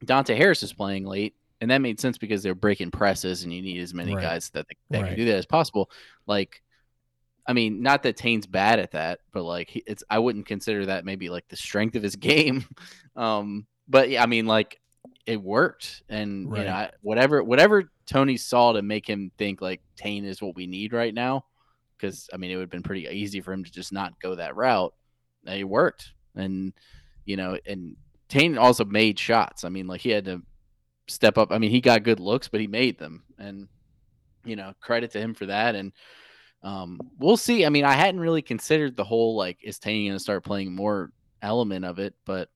[0.05, 3.63] Dante Harris is playing late, and that made sense because they're breaking presses, and you
[3.63, 4.23] need as many Right.
[4.23, 5.09] guys that that Right.
[5.09, 5.91] can do that as possible.
[6.27, 6.63] Like,
[7.47, 11.05] I mean, not that Taine's bad at that, but like it's I wouldn't consider that
[11.05, 12.65] maybe like the strength of his game.
[13.17, 14.81] Um, but yeah, I mean, like
[15.27, 16.61] it worked, and Right.
[16.61, 20.57] you know, I, whatever whatever Tony saw to make him think like Taine is what
[20.57, 21.45] we need right now,
[21.97, 24.35] because I mean, it would have been pretty easy for him to just not go
[24.35, 24.93] that route.
[25.47, 26.73] It worked, and
[27.25, 27.97] you know, and
[28.35, 29.65] Taine also made shots.
[29.65, 30.43] I mean, like he had to
[31.07, 31.53] step up.
[31.53, 33.69] I mean, he got good looks, but he made them, and
[34.45, 35.77] you know, credit to him for that.
[35.77, 35.93] And
[36.63, 37.65] um, we'll see.
[37.65, 40.75] I mean, I hadn't really considered the whole like is Taine going to start playing
[40.75, 41.13] more
[41.43, 42.49] element of it, but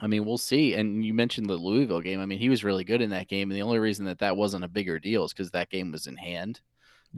[0.00, 0.74] I mean, we'll see.
[0.74, 2.20] And you mentioned the Louisville game.
[2.20, 4.36] I mean, he was really good in that game, and the only reason that that
[4.36, 6.60] wasn't a bigger deal is because that game was in hand.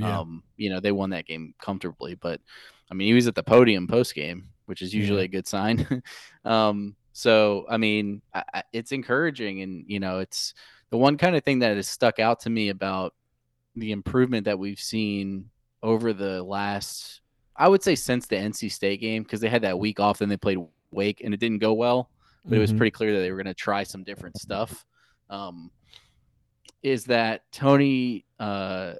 [0.03, 2.41] Um, you know, they won that game comfortably, but
[2.91, 5.25] I mean, he was at the podium post game, which is usually Yeah.
[5.25, 6.03] a good sign.
[6.45, 10.53] um, so I mean, I, I, it's encouraging, and you know, it's
[10.91, 13.15] the one kind of thing that has stuck out to me about
[13.75, 15.49] the improvement that we've seen
[15.83, 17.23] over the last,
[17.57, 20.29] I would say since the NC State game, because they had that week off, then
[20.29, 20.59] they played
[20.91, 22.11] Wake, and it didn't go well.
[22.45, 22.77] But it was Mhm.
[22.77, 24.85] pretty clear that they were going to try some different stuff.
[25.31, 25.71] Um,
[26.83, 28.27] is that Tony?
[28.39, 28.93] Uh,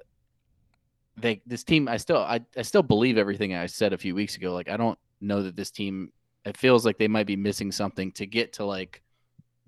[1.17, 1.87] they this team.
[1.87, 4.53] I still I, I still believe everything I said a few weeks ago.
[4.53, 6.11] Like I don't know that this team.
[6.47, 9.01] It feels like they might be missing something to get to like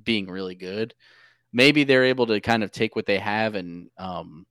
[0.03, 0.93] being really good.
[1.51, 4.45] Maybe they're able to kind of take what they have and um,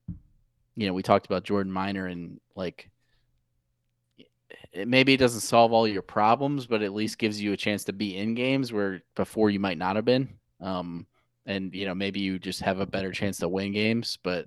[0.77, 2.89] you know, we talked about Jordan Minor and like
[4.73, 7.85] it, maybe it doesn't solve all your problems, but at least gives you a chance
[7.85, 10.39] to be in games where before you might not have been.
[10.61, 11.07] Um,
[11.47, 14.19] and you know, maybe you just have a better chance to win games.
[14.23, 14.47] But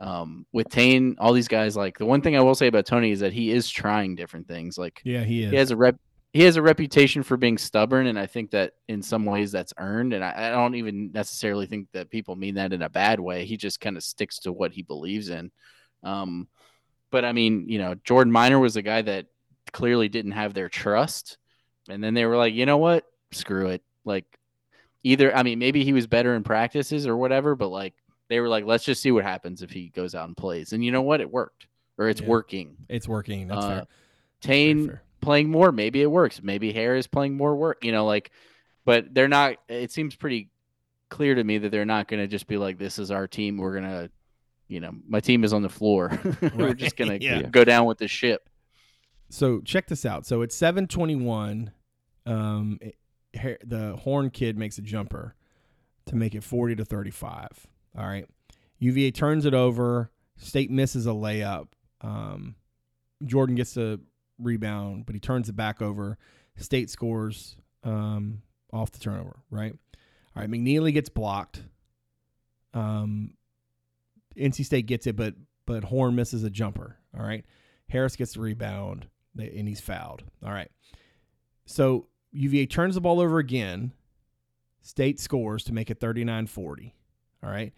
[0.00, 3.10] um, with Taine, all these guys, like the one thing I will say about Tony
[3.10, 4.78] is that he is trying different things.
[4.78, 5.50] Like Yeah, he is.
[5.50, 5.96] he has a rep
[6.32, 9.74] he has a reputation for being stubborn and i think that in some ways that's
[9.78, 13.20] earned and i, I don't even necessarily think that people mean that in a bad
[13.20, 15.50] way he just kind of sticks to what he believes in
[16.02, 16.48] um,
[17.10, 19.26] but i mean you know Jordan Minor was a guy that
[19.72, 21.36] clearly didn't have their trust
[21.88, 24.24] and then they were like you know what screw it like
[25.02, 27.94] either i mean maybe he was better in practices or whatever but like
[28.28, 30.84] they were like let's just see what happens if he goes out and plays and
[30.84, 31.66] you know what it worked
[31.98, 32.28] or it's Yeah.
[32.28, 33.48] working it's working.
[33.48, 33.86] That's uh, fair.
[34.40, 34.98] Taine.
[35.20, 36.40] Playing more, maybe it works.
[36.42, 38.30] Maybe Harris playing more work, you know, like,
[38.84, 39.56] but they're not.
[39.68, 40.48] It seems pretty
[41.10, 43.56] clear to me that they're not going to just be like, "This is our team.
[43.58, 44.10] We're gonna,
[44.68, 46.18] you know, my team is on the floor.
[46.54, 47.42] We're just gonna Yeah.
[47.42, 48.48] go down with the ship."
[49.28, 50.24] So check this out.
[50.26, 51.72] So it's seven twenty one.
[52.26, 52.96] Um, it-
[53.32, 55.36] the Horne kid makes a jumper
[56.06, 57.48] to make it forty to thirty five.
[57.96, 58.26] All right,
[58.80, 60.10] UVA turns it over.
[60.36, 61.68] State misses a layup.
[62.00, 62.56] Um,
[63.24, 64.00] Jordan gets a
[64.42, 66.18] rebound, but he turns it back over.
[66.56, 69.36] State scores um, off the turnover.
[69.50, 69.72] Right.
[70.36, 70.50] All right.
[70.50, 71.62] McKneely gets blocked.
[72.74, 73.34] Um,
[74.36, 75.34] NC State gets it, but
[75.66, 76.96] but Horne misses a jumper.
[77.16, 77.44] All right.
[77.88, 80.22] Harris gets the rebound, and he's fouled.
[80.44, 80.70] All right.
[81.66, 83.92] So UVA turns the ball over again.
[84.82, 86.94] State scores to make it 39 40.
[87.42, 87.72] All right.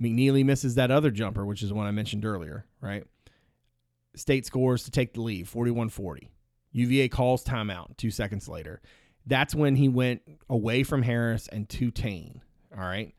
[0.00, 2.66] McKneely misses that other jumper, which is one I mentioned earlier.
[2.80, 3.04] Right.
[4.14, 6.28] State scores to take the lead 41 40.
[6.72, 8.80] UVA calls timeout two seconds later.
[9.26, 12.42] That's when he went away from Harris and to Taine.
[12.76, 13.14] All right.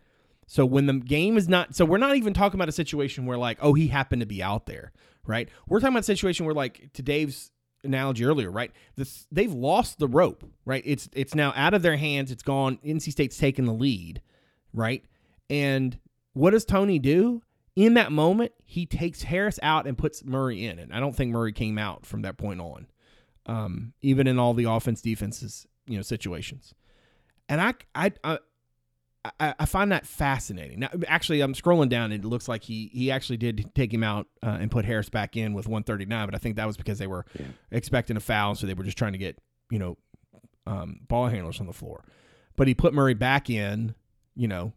[0.48, 3.38] So when the game is not, so we're not even talking about a situation where
[3.38, 4.91] like, oh, he happened to be out there,
[5.26, 5.48] right?
[5.68, 7.52] We're talking about a situation where like to Dave's
[7.84, 8.72] analogy earlier, right?
[8.96, 10.84] This they've lost the rope, right?
[10.86, 12.32] It's it's now out of their hands.
[12.32, 12.80] It's gone.
[12.84, 14.22] NC State's taken the lead,
[14.74, 15.04] right?
[15.50, 15.98] And
[16.34, 17.41] what does Tony do?
[17.76, 20.78] In that moment, he takes Harris out and puts Murray in.
[20.80, 22.88] And I don't think Murray came out from that point on,
[23.45, 26.74] um, even in all the offense defenses, you know, situations.
[27.49, 30.80] And I, I, I, I, find that fascinating.
[30.82, 32.11] Now, actually, I'm scrolling down.
[32.11, 35.09] And it looks like he he actually did take him out uh, and put Harris
[35.09, 36.28] back in with 139.
[36.28, 37.47] But I think that was because they were Yeah.
[37.71, 39.39] expecting a foul, so they were just trying to get
[39.71, 39.97] you know
[40.67, 42.03] um, ball handlers on the floor.
[42.55, 43.95] But he put Murray back in,
[44.36, 44.74] you know,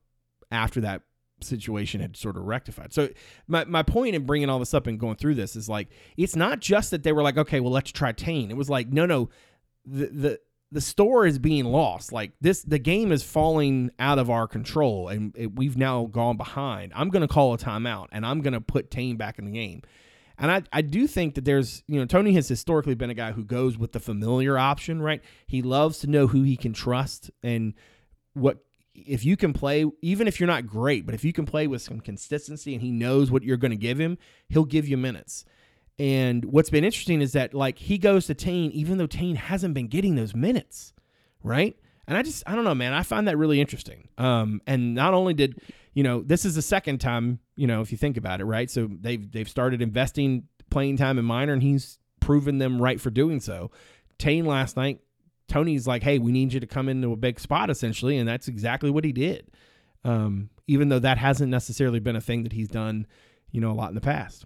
[0.50, 1.02] after that
[1.40, 2.92] situation had sort of rectified.
[2.92, 3.08] So
[3.46, 6.36] my my point in bringing all this up and going through this is like it's
[6.36, 8.50] not just that they were like, okay, well let's try Taine.
[8.50, 9.28] It was like, no, no,
[9.84, 10.40] the the
[10.72, 12.12] the store is being lost.
[12.12, 16.36] Like this, the game is falling out of our control, and it, we've now gone
[16.36, 16.92] behind.
[16.94, 19.52] I'm going to call a timeout, and I'm going to put Taine back in the
[19.52, 19.82] game.
[20.38, 23.32] And I, I do think that there's, you know, Tony has historically been a guy
[23.32, 25.22] who goes with the familiar option, right?
[25.46, 27.72] He loves to know who he can trust and
[28.34, 28.65] what
[29.06, 31.82] if you can play, even if you're not great, but if you can play with
[31.82, 34.18] some consistency and he knows what you're going to give him,
[34.48, 35.44] he'll give you minutes.
[35.98, 39.74] And what's been interesting is that like he goes to Taine, even though Taine hasn't
[39.74, 40.92] been getting those minutes,
[41.42, 41.76] right?
[42.06, 42.92] And I just I don't know, man.
[42.92, 44.08] I find that really interesting.
[44.18, 45.60] Um, and not only did
[45.94, 48.70] you know this is the second time you know if you think about it, right?
[48.70, 53.10] So they've they've started investing playing time in Minor, and he's proven them right for
[53.10, 53.70] doing so.
[54.18, 55.00] Taine last night,
[55.48, 58.48] Tony's like, hey, we need you to come into a big spot essentially, and that's
[58.48, 59.48] exactly what he did.
[60.04, 63.06] Um, even though that hasn't necessarily been a thing that he's done,
[63.52, 64.44] you know, a lot in the past.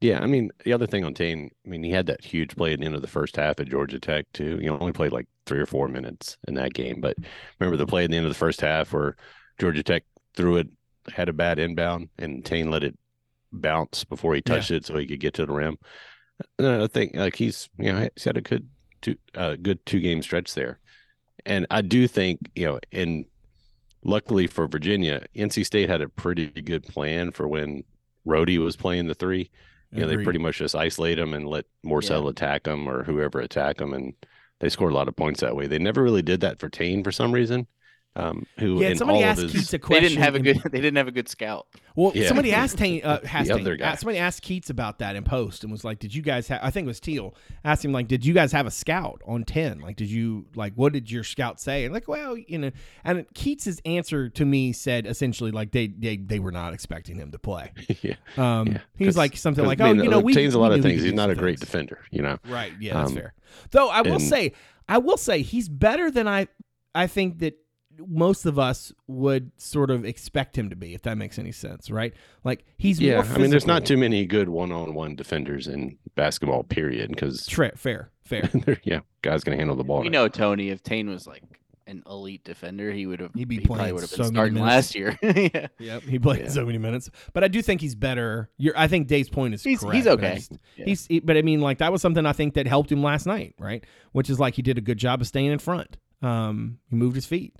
[0.00, 2.72] Yeah, I mean, the other thing on Taine, I mean, he had that huge play
[2.72, 4.58] at the end of the first half at Georgia Tech too.
[4.60, 7.16] You know, only played like three or four minutes in that game, but
[7.60, 9.16] remember the play at the end of the first half where
[9.60, 10.02] Georgia Tech
[10.34, 10.68] threw it,
[11.12, 12.98] had a bad inbound, and Taine let it
[13.52, 14.52] bounce before he Yeah.
[14.56, 15.76] touched it so he could get to the rim.
[16.58, 18.68] And I think like he's, you know, he's had a good
[19.02, 20.78] two, uh, good two game stretch there,
[21.44, 23.26] and I do think you know, and
[24.04, 27.84] luckily for Virginia, NC State had a pretty good plan for when
[28.26, 29.50] Rohde was playing the three.
[29.94, 33.40] You know, they pretty much just isolate them and let Morsell attack them or whoever
[33.40, 34.14] attack them, and
[34.58, 35.66] they scored a lot of points that way.
[35.66, 37.66] They never really did that for Taine for some reason,
[38.14, 40.04] um, who Yeah, in somebody all asked of his Keatts a question.
[40.04, 40.20] They question.
[40.20, 40.72] didn't have a good.
[40.72, 41.66] They didn't have a good scout.
[41.96, 42.28] Well, Yeah.
[42.28, 43.90] somebody asked Taine, uh, asked The other guy.
[43.92, 46.60] uh, somebody asked Keatts about that in post and was like, "Did you guys have?"
[46.62, 47.34] I think it was Teal
[47.64, 49.80] asked him like, "Did you guys have a scout on ten?
[49.80, 52.70] Like, did you like what did your scout say?" And like, well, you know,
[53.04, 57.30] and Keatts's answer to me said essentially like they they they were not expecting him
[57.32, 57.72] to play.
[58.02, 58.14] yeah.
[58.36, 60.54] Um, Yeah, he was 'cause- like something like, I "Oh, mean, you know, we Taine's
[60.54, 61.02] a lot of things.
[61.02, 62.38] He's not a some great things." defender, you know.
[62.46, 62.72] Right.
[62.78, 63.34] Yeah, that's Um, fair.
[63.70, 64.52] Though I will and- say,
[64.88, 66.48] I will say he's better than I.
[66.94, 67.54] I think that
[67.98, 71.90] most of us would sort of expect him to be, if that makes any sense,
[71.90, 72.14] right?
[72.44, 76.62] Like he's Yeah, more I mean, there's not too many good one-on-one defenders in basketball,
[76.64, 77.10] period.
[77.10, 78.48] Because Tra- fair, fair.
[78.84, 80.00] yeah, guys can handle the ball.
[80.02, 80.70] We know Tony.
[80.70, 81.42] If Taine was like
[81.86, 83.32] an elite defender, he would have.
[83.34, 85.18] He'd be he probably playing would have been many starting last year.
[85.22, 85.66] yeah.
[85.78, 86.48] Yep, he played Yeah.
[86.48, 88.48] so many minutes, but I do think he's better.
[88.56, 89.96] You're, I think Dave's point is He's- correct.
[89.96, 90.34] he's okay.
[90.36, 90.84] just- Yeah.
[90.86, 93.26] He's, he- but I mean, like that was something I think that helped him last
[93.26, 93.84] night, right?
[94.12, 95.98] Which is like he did a good job of staying in front.
[96.22, 97.56] Um, he moved his feet.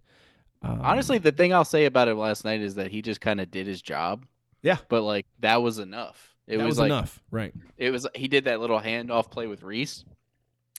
[0.62, 3.40] Um, Honestly, the thing I'll say about him last night is that he just kind
[3.40, 4.24] of did his job.
[4.62, 4.78] Yeah.
[4.88, 6.28] But like that was enough.
[6.46, 7.54] It that was, was, like enough, right?
[7.78, 10.04] it was he did that little handoff play with Reece,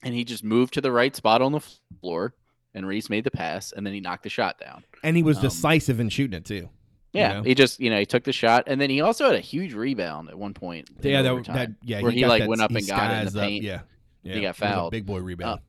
[0.03, 1.61] and he just moved to the right spot on the
[2.01, 2.33] floor,
[2.73, 4.83] and Reece made the pass, and then he knocked the shot down.
[5.03, 6.69] And he was Um, decisive in shooting it too.
[7.13, 7.43] Yeah, know?
[7.43, 9.73] he just you know he took the shot, and then he also had a huge
[9.73, 10.89] rebound at one point.
[11.01, 13.31] Yeah, that, that yeah, where he, got like, that- went up and got in the
[13.31, 13.63] skies up, paint.
[13.63, 13.81] Yeah,
[14.23, 14.91] yeah, He got it was a fouled.
[14.91, 15.61] big boy rebound.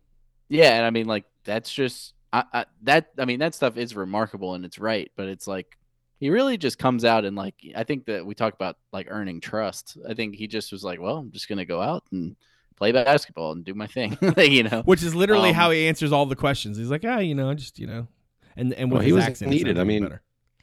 [0.48, 3.94] Yeah, and I mean like that's just I, I that I mean that stuff is
[3.94, 5.78] remarkable and it's right, but it's like
[6.18, 9.40] he really just comes out and like I think that we talk about like earning
[9.40, 9.96] trust.
[10.08, 12.34] I think he just was like, well, I'm just gonna go out and
[12.76, 14.82] play basketball and do my thing, you know.
[14.84, 16.76] Which is literally Um, how he answers all the questions.
[16.76, 18.08] He's like, ah, you know, just you know,
[18.56, 19.78] and and with Well, he was accent, needed.
[19.78, 20.22] I mean, better.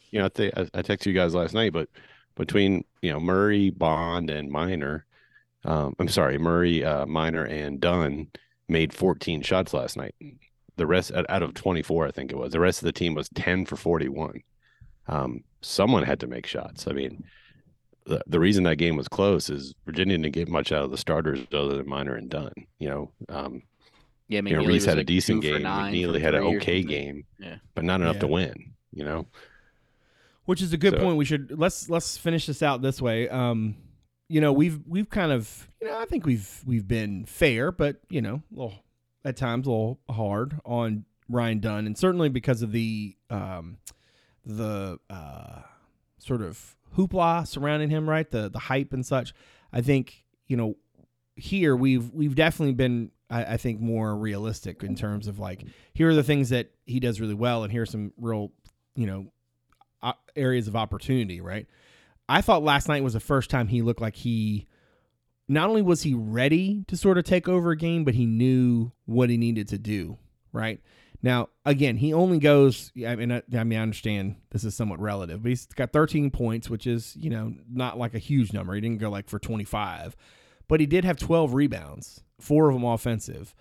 [0.10, 1.88] you know, I, think I, I texted you guys last night, but
[2.36, 5.06] between you know Murray, Bond, and Minor,
[5.64, 8.28] um, I'm sorry, Murray, uh, Minor, and Dunn
[8.68, 10.16] made 14 shots last night.
[10.78, 12.54] The rest out out of 24, I think it was.
[12.54, 14.42] The rest of the team was 10 for 41.
[15.08, 16.88] Um, someone had to make shots.
[16.88, 17.24] I mean,
[18.06, 20.98] the the reason that game was close is Virginia didn't get much out of the
[20.98, 22.54] starters other than Minor and Dunn.
[22.80, 23.64] You know, um,
[24.28, 25.64] yeah, you know, Reece was, had a decent game.
[25.64, 27.58] nine McKneely had an okay game, Yeah.
[27.76, 28.74] but not enough to win.
[28.94, 29.28] You know,
[30.46, 31.18] Which is a good So- point.
[31.18, 33.28] We should let's let's finish this out this way.
[33.30, 33.76] Um,
[34.30, 37.98] you know, we've we've kind of you know I think we've we've been fair, but
[38.10, 38.74] you know, a little
[39.24, 43.78] at times a little hard on Ryan Dunn, and certainly because of the um
[44.46, 45.62] the uh
[46.18, 48.30] sort of hoopla surrounding him, right?
[48.30, 49.34] The the hype and such.
[49.72, 50.76] I think you know
[51.36, 55.64] here we've we've definitely been I, I think more realistic in terms of like
[55.94, 58.52] here are the things that he does really well, and here are some real
[58.96, 59.32] you know
[60.36, 61.68] areas of opportunity, right?
[62.28, 64.68] I thought last night was the first time he looked like he
[65.52, 68.92] not only was he ready to sort of take over a game, but he knew
[69.06, 70.18] what he needed to do,
[70.54, 70.80] right?
[71.22, 72.92] Now, again, he only goes.
[73.06, 76.32] I mean, I, I mean, I understand this is somewhat relative, but he's got 13
[76.32, 78.74] points, which is you know not like a huge number.
[78.74, 80.16] He didn't go like for 25,
[80.68, 83.54] but he did have 12 rebounds, four of them offensive.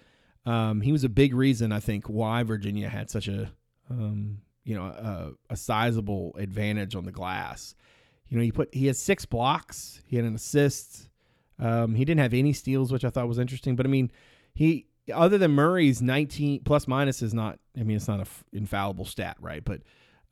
[0.47, 3.53] Um, he was a big reason, I think, why Virginia had such a
[3.91, 7.75] um, you know a, a sizable advantage on the glass.
[8.29, 11.10] You know, he put he had six blocks, he had an assist.
[11.61, 13.77] Um, he didn't have any steals, which I thought was interesting.
[13.77, 14.11] But I mean,
[14.55, 17.59] he other than Murray's 19 plus minus is not.
[17.79, 19.65] I mean, it's not a f- infallible stat, right?
[19.65, 19.83] But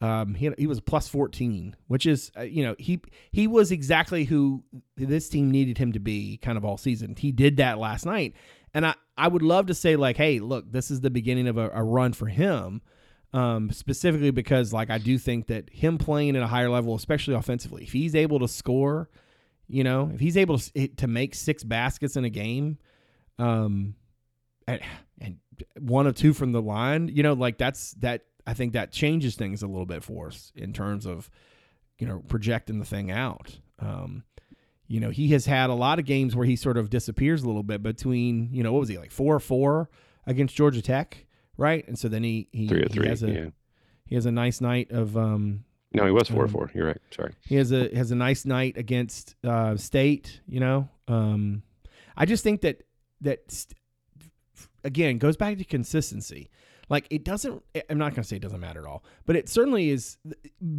[0.01, 3.01] um, he he was plus 14, which is uh, you know he
[3.31, 4.65] he was exactly who
[4.97, 7.15] this team needed him to be, kind of all season.
[7.17, 8.35] He did that last night,
[8.73, 11.59] and I I would love to say like, hey, look, this is the beginning of
[11.59, 12.81] a, a run for him
[13.33, 17.35] um, specifically because like I do think that him playing at a higher level, especially
[17.35, 19.09] offensively, if he's able to score,
[19.69, 22.79] you know, if he's able to to make six baskets in a game,
[23.39, 23.95] um,
[24.67, 24.81] and,
[25.21, 25.37] and
[25.79, 28.23] one or two from the line, you know, like that's that.
[28.47, 31.29] I think that changes things a little bit for us in terms of,
[31.99, 33.59] you know, projecting the thing out.
[33.79, 34.25] Um,
[34.87, 37.47] you know, he has had a lot of games where he sort of disappears a
[37.47, 39.91] little bit between, you know, what was he like four or four
[40.27, 41.27] against Georgia Tech,
[41.59, 41.87] right?
[41.87, 43.09] And so then he he, three or he three.
[43.09, 43.47] has a yeah.
[44.07, 46.71] he has a nice night of um No, he was four Um, four.
[46.75, 47.01] You're right.
[47.11, 47.33] Sorry.
[47.47, 50.89] he has a has a nice night against uh state, you know.
[51.09, 51.63] Um
[52.17, 52.83] I just think that
[53.23, 53.75] that st-
[54.85, 56.51] again goes back to consistency.
[56.91, 59.49] Like it doesn't I'm not going to say it doesn't matter at all, but it
[59.49, 60.17] certainly is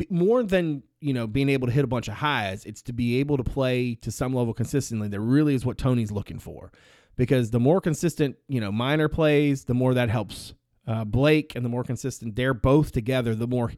[0.09, 3.19] more than, you know, being able to hit a bunch of highs, it's to be
[3.19, 5.07] able to play to some level consistently.
[5.07, 6.71] That really is what Tony's looking for.
[7.15, 10.53] Because the more consistent, you know, Minor plays, the more that helps
[10.87, 13.71] uh, Blake and the more consistent they're both together, the more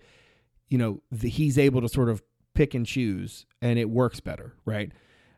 [0.72, 2.24] you know the, he's able to sort of
[2.56, 4.92] pick and choose and it works better right?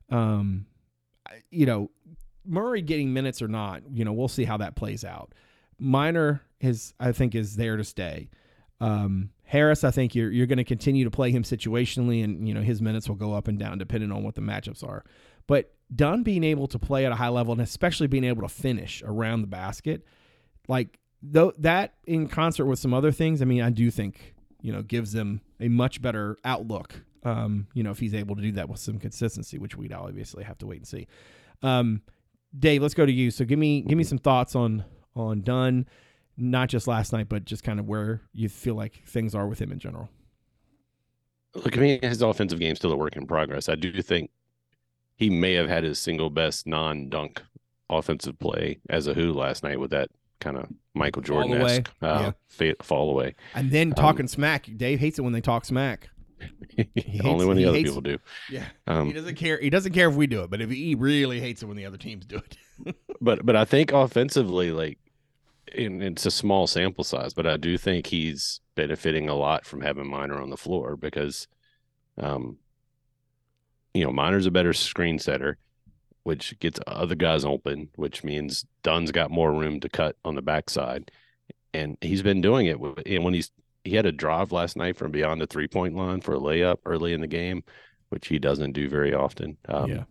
[0.10, 0.66] Um
[1.50, 1.92] you know
[2.46, 5.34] murray getting minutes or not you know we'll see how that plays out.
[5.78, 8.30] Minor is i think is there to stay.
[8.80, 12.54] Um, Harris, I think you're you're going to continue to play him situationally, and you
[12.54, 15.06] know his minutes will go up and down depending on what the matchups are.
[15.48, 18.50] But Dunn being able to play at a high level and especially being able to
[18.50, 20.06] finish around the basket,
[20.68, 24.33] like though that in concert with some other things, I mean, I do think
[24.64, 26.96] you know gives them a much better outlook.
[27.24, 30.44] Um, you know, if he's able to do that with some consistency, which we'd obviously
[30.44, 31.08] have to wait and see.
[31.62, 32.02] Um,
[32.58, 33.30] Dave, let's go to you.
[33.30, 34.84] So give me give me some thoughts on
[35.16, 35.88] on Dunn,
[36.38, 39.60] not just last night, but just kind of where you feel like things are with
[39.60, 40.10] him in general.
[41.56, 43.70] Look, I mean, his offensive game's still a work in progress.
[43.70, 44.32] I do think
[45.18, 47.44] he may have had his single best non-dunk
[47.90, 50.10] offensive play as a Hoo last night with that
[50.44, 52.32] kind of Michael Jordan esque uh, Yeah.
[52.50, 53.34] fa- fall away.
[53.56, 54.68] And then Um, talking smack.
[54.78, 56.10] Dave hates it when they talk smack.
[56.78, 58.18] hates- Only when the other hates- people do.
[58.50, 58.66] Yeah.
[58.88, 59.60] Um, he doesn't care.
[59.60, 61.86] He doesn't care if we do it, but if he really hates it when the
[61.86, 62.38] other teams do
[62.86, 62.96] it.
[63.22, 64.98] but but I think offensively, like,
[65.68, 70.08] it's a small sample size, but I do think he's benefiting a lot from having
[70.10, 71.48] Minor on the floor because,
[72.18, 72.58] um,
[73.94, 75.58] you know, Minor's a better screen setter,
[76.24, 80.42] which gets other guys open, which means Dunn's got more room to cut on the
[80.42, 81.12] backside,
[81.74, 82.78] and he's been doing it.
[83.06, 83.52] And when he's
[83.84, 86.78] he had a drive last night from beyond the three point line for a layup
[86.86, 87.64] early in the game,
[88.10, 89.58] which he doesn't do very often.
[89.68, 90.04] Um, Yeah.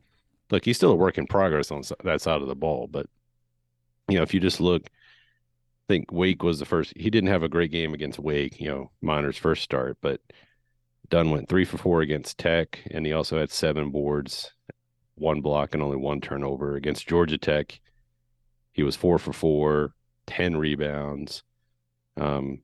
[0.50, 2.86] look, he's still a work in progress on that side of the ball.
[2.90, 3.06] But
[4.08, 6.92] you know, if you just look, I think Wake was the first.
[6.96, 8.60] He didn't have a great game against Wake.
[8.60, 10.20] You know, Minor's first start, but
[11.08, 14.52] Dunn went three for four against Tech, and he also had seven boards,
[15.14, 17.80] one block, and only one turnover against Georgia Tech.
[18.72, 19.94] He was four for four,
[20.26, 21.42] 10 rebounds,
[22.16, 22.60] um,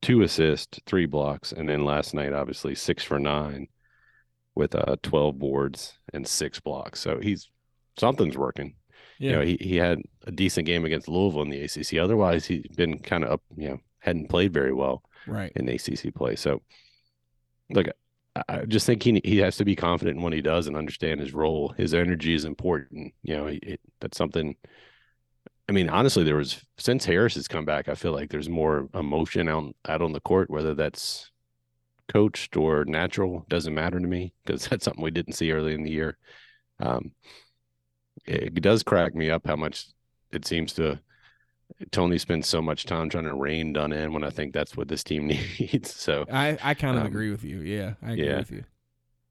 [0.00, 3.68] two assists, three blocks, and then last night, obviously, six for nine
[4.54, 7.00] with uh 12 boards and six blocks.
[7.00, 7.48] So he's
[7.98, 8.74] something's working.
[9.18, 9.30] Yeah.
[9.30, 11.98] You know, he, he had a decent game against Louisville in the ACC.
[11.98, 15.52] Otherwise, he's been kind of up, you know, hadn't played very well right.
[15.54, 16.34] in ACC play.
[16.36, 16.60] So,
[17.70, 17.86] look,
[18.48, 21.20] I- just think he he has to be confident in what he does and understand
[21.20, 21.70] his role.
[21.76, 23.14] His energy is important.
[23.22, 24.56] You know, it, that's something.
[25.68, 28.88] I mean, honestly, there was since Harris has come back, I feel like there's more
[28.94, 31.30] emotion out out on the court, whether that's
[32.08, 35.82] coached or natural doesn't matter to me because that's something we didn't see early in
[35.84, 36.18] the year.
[36.80, 37.12] Um,
[38.26, 39.86] it does crack me up how much
[40.32, 41.00] it seems to
[41.90, 44.88] Tony spends so much time trying to rein Dunn in when I think that's what
[44.88, 45.26] this team
[45.58, 45.94] needs.
[45.94, 47.60] So I, I kind of Um, agree with you.
[47.60, 47.94] Yeah.
[48.02, 48.36] I agree yeah.
[48.36, 48.64] with you.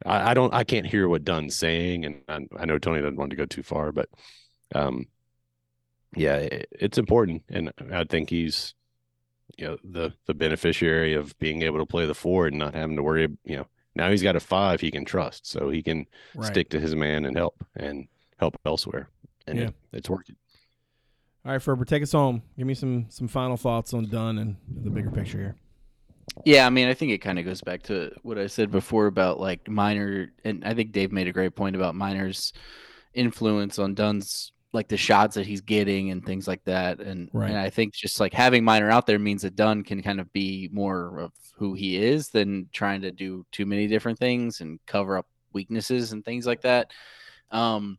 [0.06, 3.18] I, I don't I can't hear what Dunn's saying, and I, I know Tony doesn't
[3.18, 4.10] want to go too far, but
[4.76, 5.08] um,
[6.16, 8.74] yeah, it, it's important, and I think he's
[9.58, 12.96] you know the the beneficiary of being able to play the forward and not having
[12.98, 13.30] to worry.
[13.46, 16.48] You know, now he's got a five he can trust, so he can Right.
[16.48, 18.08] stick to his man and help and
[18.40, 19.10] help elsewhere,
[19.48, 19.68] and Yeah.
[19.70, 20.36] it, it's working.
[21.46, 22.44] All right, Ferber, take us home.
[22.58, 25.56] Give me some some final thoughts on Dunn and the bigger picture here.
[26.46, 29.08] Yeah, I mean, I think it kind of goes back to what I said before
[29.08, 32.54] about like Minor, and I think Dave made a great point about Minor's
[33.14, 37.00] influence on Dunn's like the shots that he's getting and things like that.
[37.02, 37.50] And, Right.
[37.50, 40.32] and I think just like having Minor out there means that Dunn can kind of
[40.32, 44.80] be more of who he is than trying to do too many different things and
[44.86, 46.92] cover up weaknesses and things like that.
[47.52, 47.98] Um,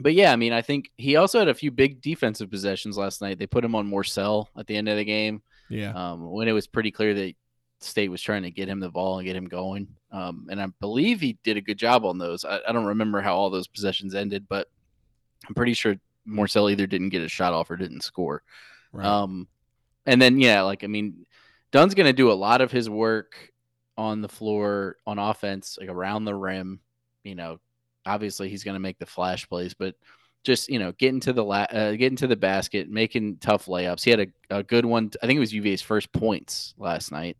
[0.00, 3.20] but yeah, I mean, I think he also had a few big defensive possessions last
[3.22, 3.38] night.
[3.38, 5.92] They put him on Morsell at the end of the game Yeah.
[5.92, 7.34] um, when it was pretty clear that
[7.80, 9.88] State was trying to get him the ball and get him going.
[10.10, 12.44] Um, and I believe he did a good job on those.
[12.44, 14.68] I, I don't remember how all those possessions ended, but
[15.46, 18.42] I'm pretty sure Morsell either didn't get a shot off or didn't score.
[18.92, 19.06] Right.
[19.06, 19.46] Um,
[20.06, 21.26] and then yeah, like I mean,
[21.70, 23.34] Dunn's gonna do a lot of his work
[23.98, 26.80] on the floor on offense, like around the rim.
[27.24, 27.58] You know,
[28.06, 29.94] obviously he's gonna make the flash plays, but
[30.44, 34.04] just you know, getting to the la- uh, getting to the basket, making tough layups.
[34.04, 35.10] He had a, a good one.
[35.22, 37.36] I think it was UVA's first points last night.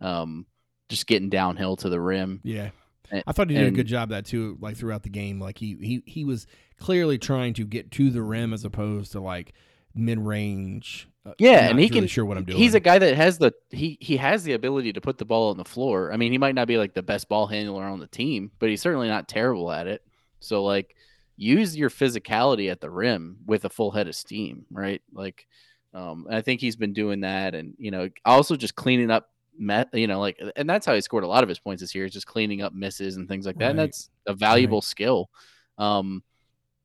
[0.00, 0.46] Um,
[0.88, 2.40] just getting downhill to the rim.
[2.44, 2.70] yeah.
[3.10, 5.40] and- I thought he did a good job of that too, like throughout the game.
[5.40, 6.46] Like he he he was
[6.78, 9.52] clearly trying to get to the rim as opposed to like
[9.94, 11.08] mid range.
[11.26, 12.58] Uh, Yeah, and he really can- sure what I'm doing.
[12.58, 15.50] He's a guy that has the he he has the ability to put the ball
[15.50, 16.12] on the floor.
[16.12, 18.68] I mean, he might not be like the best ball handler on the team, but
[18.68, 20.02] he's certainly not terrible at it.
[20.40, 20.94] So like
[21.36, 25.00] use your physicality at the rim with a full head of steam, right?
[25.12, 25.46] Like
[25.94, 29.30] um and I think he's been doing that and you know, also just cleaning up
[29.56, 31.94] met you know, like and that's how he scored a lot of his points this
[31.94, 33.70] year, is just cleaning up misses and things like that.
[33.70, 35.30] And that's a valuable skill.
[35.78, 36.22] Um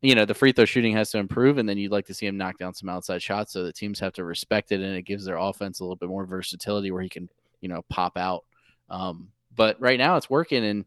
[0.02, 2.26] you know the free throw shooting has to improve, and then you'd like to see
[2.26, 5.04] him knock down some outside shots so that teams have to respect it, and it
[5.04, 7.30] gives their offense a little bit more versatility where he can,
[7.62, 8.45] you know, pop out.
[8.89, 10.86] Um, but right now it's working, and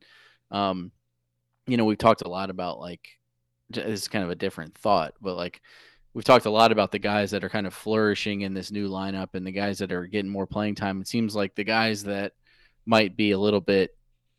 [0.50, 0.92] um,
[1.66, 3.06] you know we've talked a lot about like
[3.70, 5.60] this is kind of a different thought, but like
[6.14, 8.88] we've talked a lot about the guys that are kind of flourishing in this new
[8.88, 11.00] lineup and the guys that are getting more playing time.
[11.00, 12.32] It seems like the guys that
[12.86, 13.96] might be a little bit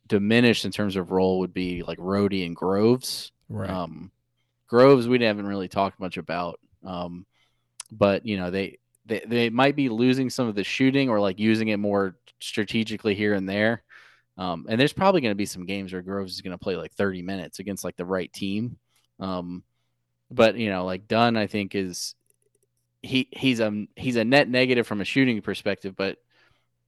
[0.07, 3.31] diminished in terms of role would be like Rohde and Groves.
[3.49, 3.69] Right.
[3.69, 4.11] Um,
[4.73, 7.27] Groves, we haven't really talked much about, um,
[7.91, 11.37] but you know they, they they might be losing some of the shooting or like
[11.37, 13.83] using it more strategically here and there.
[14.35, 16.75] Um, and there's probably going to be some games where Groves is going to play
[16.75, 18.77] like 30 minutes against like the right team.
[19.19, 19.61] Um,
[20.31, 22.15] but you know, like Dunn, I think is
[23.03, 26.17] he he's a he's a net negative from a shooting perspective, but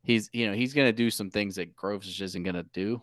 [0.01, 2.65] he's you know he's going to do some things that Groves just isn't going to
[2.73, 2.99] do.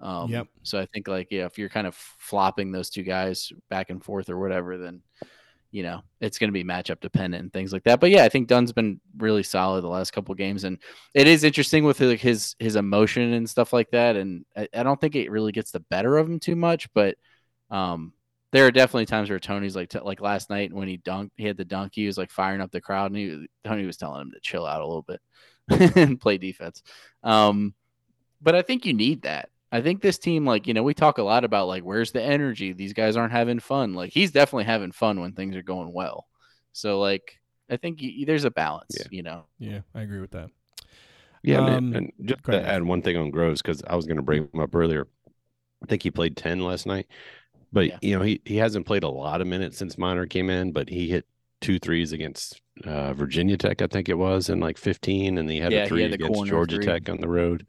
[0.00, 0.48] Um, Yep.
[0.62, 4.02] So I think like yeah, if you're kind of flopping those two guys back and
[4.02, 5.02] forth or whatever, then
[5.70, 8.00] you know it's going to be matchup dependent and things like that.
[8.00, 10.78] But yeah, I think Dunn's been really solid the last couple games, and
[11.14, 14.16] it is interesting with like his his emotion and stuff like that.
[14.16, 17.16] And I, I don't think it really gets the better of him too much, but
[17.70, 18.12] um,
[18.52, 21.44] there are definitely times where Tony's like t- like last night when he dunked, he
[21.44, 24.22] had the dunk, he was like firing up the crowd, and he Tony was telling
[24.22, 25.20] him to chill out a little bit
[25.96, 26.82] and play defense.
[27.22, 27.74] Um,
[28.40, 29.50] but I think you need that.
[29.70, 32.22] I think this team, like, you know, we talk a lot about like where's the
[32.22, 32.72] energy?
[32.72, 33.94] These guys aren't having fun.
[33.94, 36.26] Like he's definitely having fun when things are going well.
[36.72, 37.38] So like
[37.70, 39.06] I think y- there's a balance, Yeah.
[39.10, 39.44] you know.
[39.58, 40.50] yeah, I agree with that.
[41.42, 42.70] Yeah, and- Um, and just go to ahead.
[42.76, 45.06] add one thing on Groves because I was going to bring him up earlier.
[45.82, 47.06] I think he played ten last night,
[47.72, 47.98] but Yeah.
[48.02, 50.88] you know he he hasn't played a lot of minutes since Minor came in, but
[50.88, 51.26] he hit
[51.60, 55.58] two threes against uh, Virginia Tech, I think it was, in like fifteen, and he
[55.58, 56.86] had Yeah, a three had against Georgia three.
[56.86, 57.66] Tech on the road.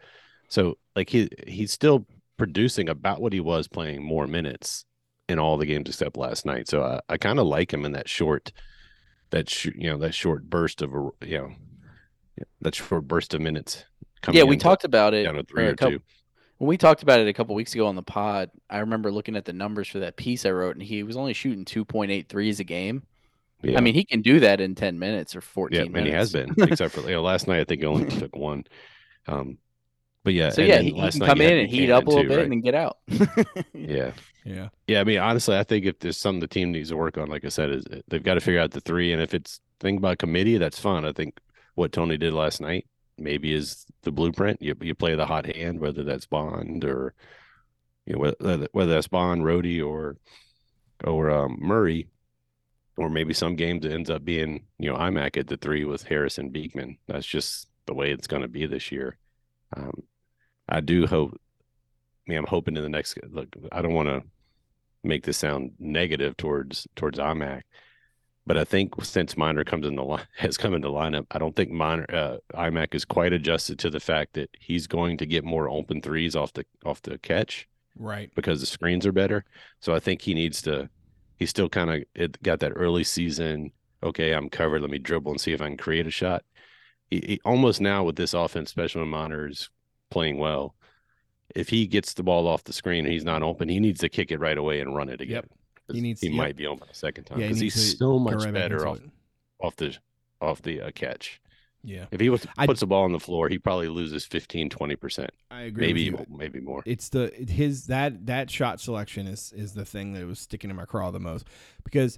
[0.50, 2.06] So like he he's still
[2.38, 4.86] producing about what he was playing more minutes
[5.28, 6.68] in all the games except last night.
[6.68, 8.52] So I, I kind of like him in that short,
[9.30, 11.52] that sh- you know that short burst of a you know
[12.62, 13.86] that short burst of minutes.
[14.22, 16.04] coming yeah, we talked about it down three or couple- two.
[16.58, 18.50] when we talked about it a couple weeks ago on the pod.
[18.70, 21.34] I remember looking at the numbers for that piece I wrote, and he was only
[21.34, 23.04] shooting 2.83s a game.
[23.62, 23.78] Yeah.
[23.78, 25.98] I mean, he can do that in 10 minutes or 14 yeah, minutes.
[25.98, 28.36] and he has been, except for you know, last night I think he only took
[28.36, 28.64] one.
[29.28, 29.58] Um,
[30.30, 32.24] but yeah, So and yeah, he, he can come in and heat up a little
[32.24, 32.44] too, bit right?
[32.44, 32.98] and then get out.
[33.74, 34.12] yeah,
[34.46, 34.70] Yeah.
[34.88, 35.02] yeah.
[35.02, 37.46] I mean, honestly, I think if there's something the team needs to work on, like
[37.46, 40.20] I said, is they've got to figure out the three, and if it's thing about
[40.20, 41.04] committee, that's fun.
[41.04, 41.40] I think
[41.74, 42.86] what Tony did last night
[43.18, 44.62] maybe is the blueprint.
[44.62, 47.16] You you play the hot hand, whether that's Bond or
[48.06, 50.18] you know whether whether that's Bond, Rohde, or
[51.04, 52.08] or um, Murray,
[52.98, 56.04] or maybe some games it ends up being you know IMAC at the three with
[56.04, 56.98] Harrison Beekman.
[57.08, 59.18] That's just the way it's going to be this year.
[59.76, 60.04] Um,
[60.70, 61.40] I do hope.
[62.28, 63.48] I mean, I'm hoping in the next look.
[63.72, 64.24] I don't want to
[65.04, 67.62] make this sound negative towards towards IMAC,
[68.46, 71.56] but I think since Minor comes in the line has come into lineup, I don't
[71.56, 75.44] think Minor uh, IMAC is quite adjusted to the fact that he's going to get
[75.44, 77.68] more open threes off the off the catch
[77.98, 78.32] Right.
[78.36, 79.44] because the screens are better.
[79.82, 80.90] So I think he needs to.
[81.38, 83.72] He's still kind of it got that early season.
[84.04, 84.82] Okay, I'm covered.
[84.82, 86.44] Let me dribble and see if I can create a shot.
[87.10, 89.70] He, he almost now with this offense, especially when Minor is
[90.10, 90.76] playing well.
[91.56, 94.10] If he gets the ball off the screen and he's not open, he needs to
[94.10, 95.44] kick it right away and run it again.
[95.44, 95.50] Yep.
[95.94, 96.36] He needs- He yep.
[96.38, 98.98] might be open a second time Yeah, he because he's so much right better off
[98.98, 99.10] it.
[99.60, 99.98] off the
[100.42, 101.42] off the uh, catch.
[101.84, 102.06] Yeah.
[102.12, 104.96] If he was, I- puts the ball on the floor, he probably loses 15, 20
[104.98, 105.88] percent, I agree.
[105.88, 106.38] maybe with you.
[106.38, 106.84] maybe more.
[106.86, 110.76] it's the his that that shot selection is is the thing that was sticking in
[110.76, 111.48] my craw the most
[111.84, 112.18] because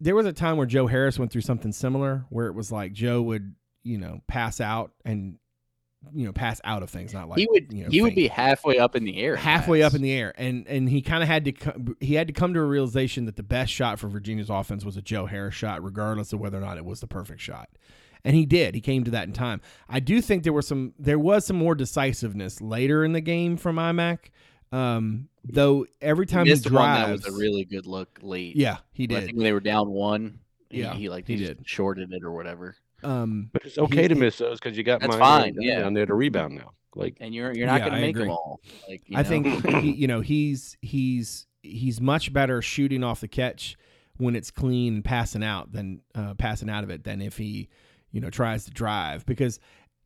[0.00, 2.92] there was a time where Joe Harris went through something similar where it was like
[2.92, 3.54] Joe would
[3.84, 5.38] you know pass out and
[6.12, 8.28] you know pass out of things not like he would you know, he would be
[8.28, 9.36] halfway up in the air.
[9.36, 12.26] halfway up in the air and and he kind of had to co- he had
[12.26, 15.26] to come to a realization that the best shot for Virginia's offense was a Joe
[15.26, 17.68] Harris shot regardless of whether or not it was the perfect shot
[18.24, 20.94] and he did he came to that in time I do think there were some
[20.98, 24.18] there was some more decisiveness later in the game from IMAC
[24.72, 26.68] um though every time He he, one that
[27.06, 28.56] drives was a really good look late.
[28.56, 30.40] yeah he I did think when they were down one,
[30.70, 31.68] he, Yeah, he like he he just did.
[31.68, 32.74] shorted it or whatever.
[33.04, 35.62] Um But it's okay He- to miss those because you got That's Minor fine, and
[35.62, 35.80] yeah.
[35.80, 36.72] down there to rebound now.
[36.96, 38.22] Like And you're you're not Yeah, going to make agree.
[38.24, 38.60] them all.
[38.88, 39.28] Like you I know?
[39.28, 39.46] think
[39.82, 43.76] he, you know he's he's he's much better shooting off the catch
[44.16, 47.68] when it's clean and passing out than uh, passing out of it than if he
[48.12, 49.58] you know tries to drive because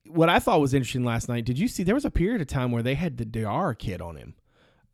[0.06, 1.44] what I thought was interesting last night.
[1.44, 4.00] Did you see there was a period of time where they had the DR kid
[4.00, 4.34] on him,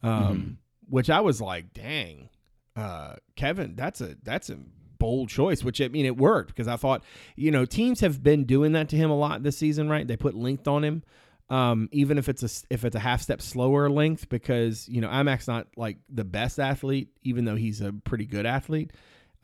[0.02, 2.28] um, which I was like, dang,
[2.74, 4.58] uh, Kevin, that's a that's a
[5.04, 5.62] bold choice.
[5.62, 7.02] Which I mean, it worked because I thought
[7.36, 10.06] you know teams have been doing that to him a lot this season, right?
[10.06, 11.02] They put length on him
[11.50, 15.08] um, even if it's a if it's a half step slower length because you know
[15.08, 18.92] IMAC's not like the best athlete, even though he's a pretty good athlete.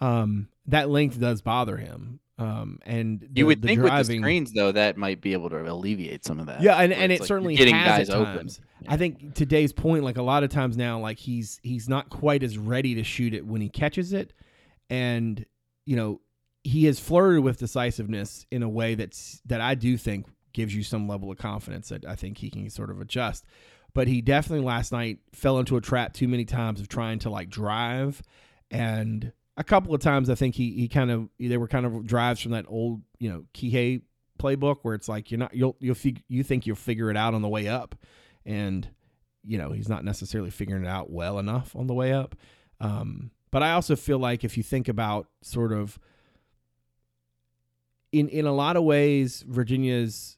[0.00, 2.20] Um, that length does bother him.
[2.38, 5.50] Um, and the, you would the think with the screens though that might be able
[5.50, 6.62] to alleviate some of that.
[6.62, 8.36] yeah, and, and it like certainly getting has guys open.
[8.36, 8.61] times.
[8.88, 12.42] I think today's point, like a lot of times now, like he's he's not quite
[12.42, 14.32] as ready to shoot it when he catches it,
[14.91, 15.47] and
[15.86, 16.20] you know,
[16.62, 20.82] he has flirted with decisiveness in a way that's that I do think gives you
[20.82, 23.47] some level of confidence that I think he can sort of adjust.
[23.95, 27.30] But he definitely last night fell into a trap too many times of trying to
[27.30, 28.22] like drive,
[28.70, 32.07] and a couple of times I think he he kind of they were kind of
[32.07, 34.03] drives from that old you know Kihei
[34.38, 37.34] playbook where it's like you're not you'll you'll fig- you think you'll figure it out
[37.34, 37.97] on the way up,
[38.45, 38.88] and
[39.43, 42.36] you know he's not necessarily figuring it out well enough on the way up.
[42.80, 45.98] Um, but I also feel like if you think about sort of
[48.12, 50.36] in in a lot of ways, Virginia's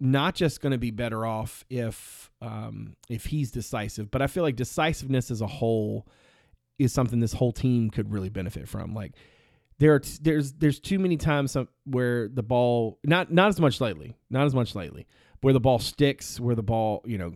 [0.00, 4.42] not just going to be better off if um, if he's decisive, but I feel
[4.42, 6.06] like decisiveness as a whole
[6.78, 8.94] is something this whole team could really benefit from.
[8.94, 9.12] Like
[9.78, 13.80] there are t- there's there's too many times where the ball not not as much
[13.80, 15.06] lately, not as much lately,
[15.40, 17.34] where the ball sticks, where the ball you know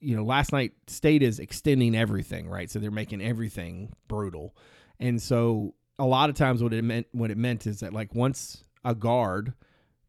[0.00, 4.56] you know last night State is extending everything right, so they're making everything brutal,
[5.00, 8.14] and so a lot of times what it meant what it meant is that like
[8.14, 9.54] once a guard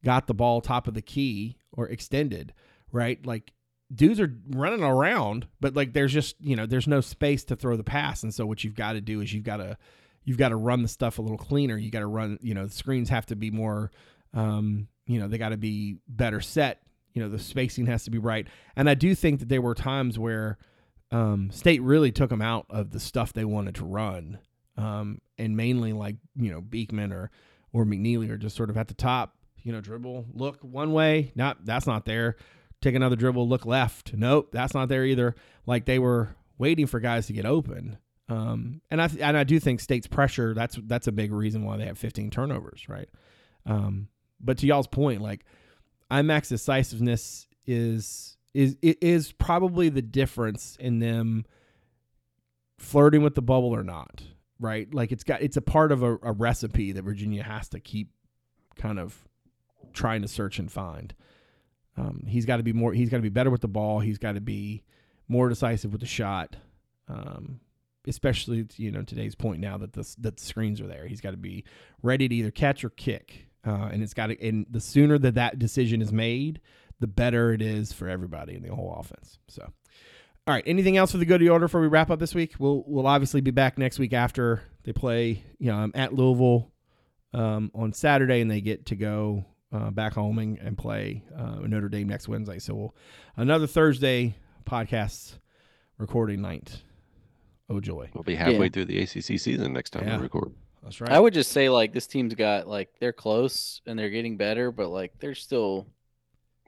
[0.04, 2.54] got the ball top of the key or extended,
[2.92, 3.24] right?
[3.26, 3.54] Like
[3.94, 7.76] dudes are running around, but like there's just, you know, there's no space to throw
[7.76, 8.24] the pass.
[8.24, 9.78] And so what you've got to do is you've got to
[10.24, 11.78] you've got to run the stuff a little cleaner.
[11.78, 13.92] You got to run, you know, the screens have to be more
[14.34, 16.84] um, you know, they got to be better set.
[17.20, 18.48] You know, the spacing has to be right.
[18.78, 20.58] And I do think that there were times where
[21.12, 24.40] um, State really took them out of the stuff they wanted to run.
[24.78, 27.30] Um, and mainly like, you know, Beekman or
[27.74, 31.34] or McKneely are just sort of at the top, you know, dribble, look one way,
[31.36, 32.38] not that's not there.
[32.82, 34.14] Take another dribble, look left.
[34.14, 35.36] Nope, that's not there either.
[35.66, 37.98] Like they were waiting for guys to get open.
[38.30, 41.76] Um, and I and I do think State's pressure that's that's a big reason why
[41.76, 43.10] they have 15 turnovers, right?
[43.66, 44.08] Um,
[44.40, 45.44] but to y'all's point, like
[46.12, 51.46] IMAC's decisiveness is is it is probably the difference in them
[52.78, 54.24] flirting with the bubble or not,
[54.60, 54.92] right?
[54.94, 58.12] Like it's got it's a part of a, a recipe that Virginia has to keep
[58.76, 59.28] kind of
[59.94, 61.14] trying to search and find.
[61.98, 62.94] Um, he's got to be more.
[62.94, 64.00] He's got to be better with the ball.
[64.00, 64.84] He's got to be
[65.28, 66.56] more decisive with the shot.
[67.08, 67.60] Um,
[68.08, 71.08] especially you know today's point now that the that the screens are there.
[71.08, 71.66] He's got to be
[72.02, 73.49] ready to either catch or kick.
[73.66, 74.42] Uh, and it's got to.
[74.48, 76.62] And the sooner that that decision is made,
[77.00, 79.38] the better it is for everybody in the whole offense.
[79.48, 79.64] So,
[80.48, 80.64] all right.
[80.66, 82.54] Anything else for the good order before we wrap up this week?
[82.60, 85.44] We'll we'll obviously be back next week after they play.
[85.60, 86.72] You know, I'm at Louisville
[87.34, 91.58] um, on Saturday, and they get to go uh, back home and, and play uh,
[91.62, 92.60] Notre Dame next Wednesday.
[92.60, 92.96] So we'll
[93.36, 94.36] another Thursday
[94.66, 95.36] podcast
[95.98, 96.82] recording night.
[97.70, 98.10] Oh joy!
[98.14, 98.70] We'll be halfway Yeah.
[98.70, 100.18] through the ACC season next time Yeah.
[100.18, 100.54] we record.
[100.84, 101.12] That's right.
[101.12, 104.72] I would just say like this team's got like they're close and they're getting better,
[104.72, 105.88] but like they're still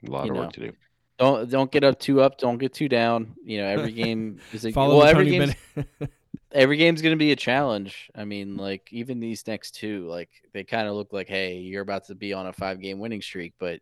[0.06, 0.40] A lot of know.
[0.42, 0.72] work to do.
[1.18, 3.34] don't don't get up too up, don't get too down.
[3.44, 5.88] You know, every game is a Follow well, every Tony game's
[6.52, 8.10] every game's gonna be a challenge.
[8.14, 11.82] I mean, like even these next two, like they kind of look like, hey, you're
[11.82, 13.80] about to be on a five game winning streak, but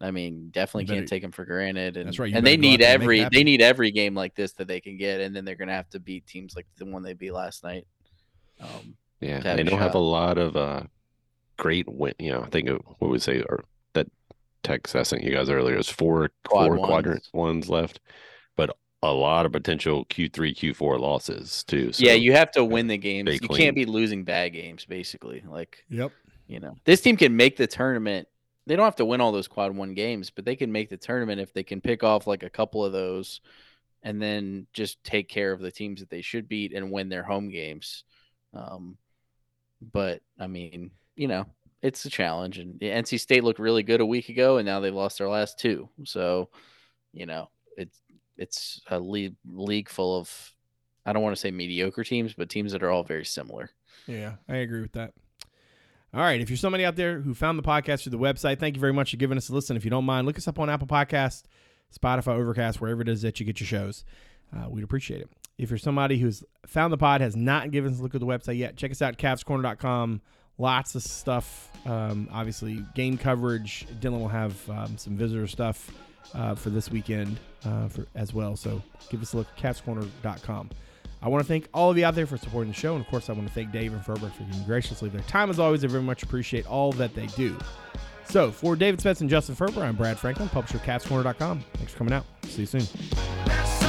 [0.00, 1.96] I mean, definitely better- can't take them for granted.
[1.96, 4.34] And, That's right, and they need there and make every they need every game like
[4.34, 6.84] this that they can get, and then they're gonna have to beat teams like the
[6.84, 7.86] one they beat last night.
[8.60, 10.82] Um, Yeah, to they don't have a lot of uh,
[11.56, 12.14] great win.
[12.18, 13.64] You know, I think of what we say or
[13.94, 14.08] that
[14.62, 16.86] text I sent you guys earlier is four Quad four ones.
[16.86, 18.00] quadrant ones left,
[18.56, 21.92] but a lot of potential Q three Q four losses too.
[21.92, 23.32] So yeah, you have to win the games.
[23.32, 23.60] You clean.
[23.60, 25.42] can't be losing bad games, basically.
[25.46, 26.12] Like Yep.
[26.46, 28.28] you know, this team can make the tournament.
[28.66, 30.96] They don't have to win all those quad one games, but they can make the
[30.96, 33.40] tournament if they can pick off like a couple of those
[34.02, 37.22] and then just take care of the teams that they should beat and win their
[37.22, 38.04] home games.
[38.54, 38.96] Um,
[39.92, 41.46] but I mean, you know,
[41.82, 44.94] it's a challenge and NC State looked really good a week ago and now they've
[44.94, 45.88] lost their last two.
[46.04, 46.48] So,
[47.12, 48.00] you know, it's
[48.36, 50.52] it's a league league full of
[51.04, 53.70] I don't want to say mediocre teams, but teams that are all very similar.
[54.06, 55.12] Yeah, I agree with that.
[56.12, 56.40] All right.
[56.40, 58.92] If you're somebody out there who found the podcast through the website, thank you very
[58.92, 59.76] much for giving us a listen.
[59.76, 61.42] If you don't mind, look us up on Apple Podcast,
[61.94, 64.04] Spotify, Overcast, wherever it is that you get your shows.
[64.56, 65.30] Uh, we'd appreciate it.
[65.58, 68.26] If you're somebody who's found the pod, has not given us a look at the
[68.26, 70.20] website yet, check us out, cavscorner.com.
[70.58, 71.70] Lots of stuff.
[71.86, 73.86] Um, obviously, game coverage.
[74.00, 75.90] Dylan will have um, some visitor stuff
[76.34, 78.56] uh, for this weekend uh, for as well.
[78.56, 80.70] So give us a look at cavscorner.com.
[81.22, 82.94] I want to thank all of you out there for supporting the show.
[82.94, 85.50] And of course, I want to thank Dave and Ferber for being graciously their time
[85.50, 85.84] as always.
[85.84, 87.56] I very much appreciate all that they do.
[88.28, 91.64] So, for David Spence and Justin Ferber, I'm Brad Franklin, publisher of CavsCorner.com.
[91.74, 92.26] Thanks for coming out.
[92.44, 93.85] See you soon.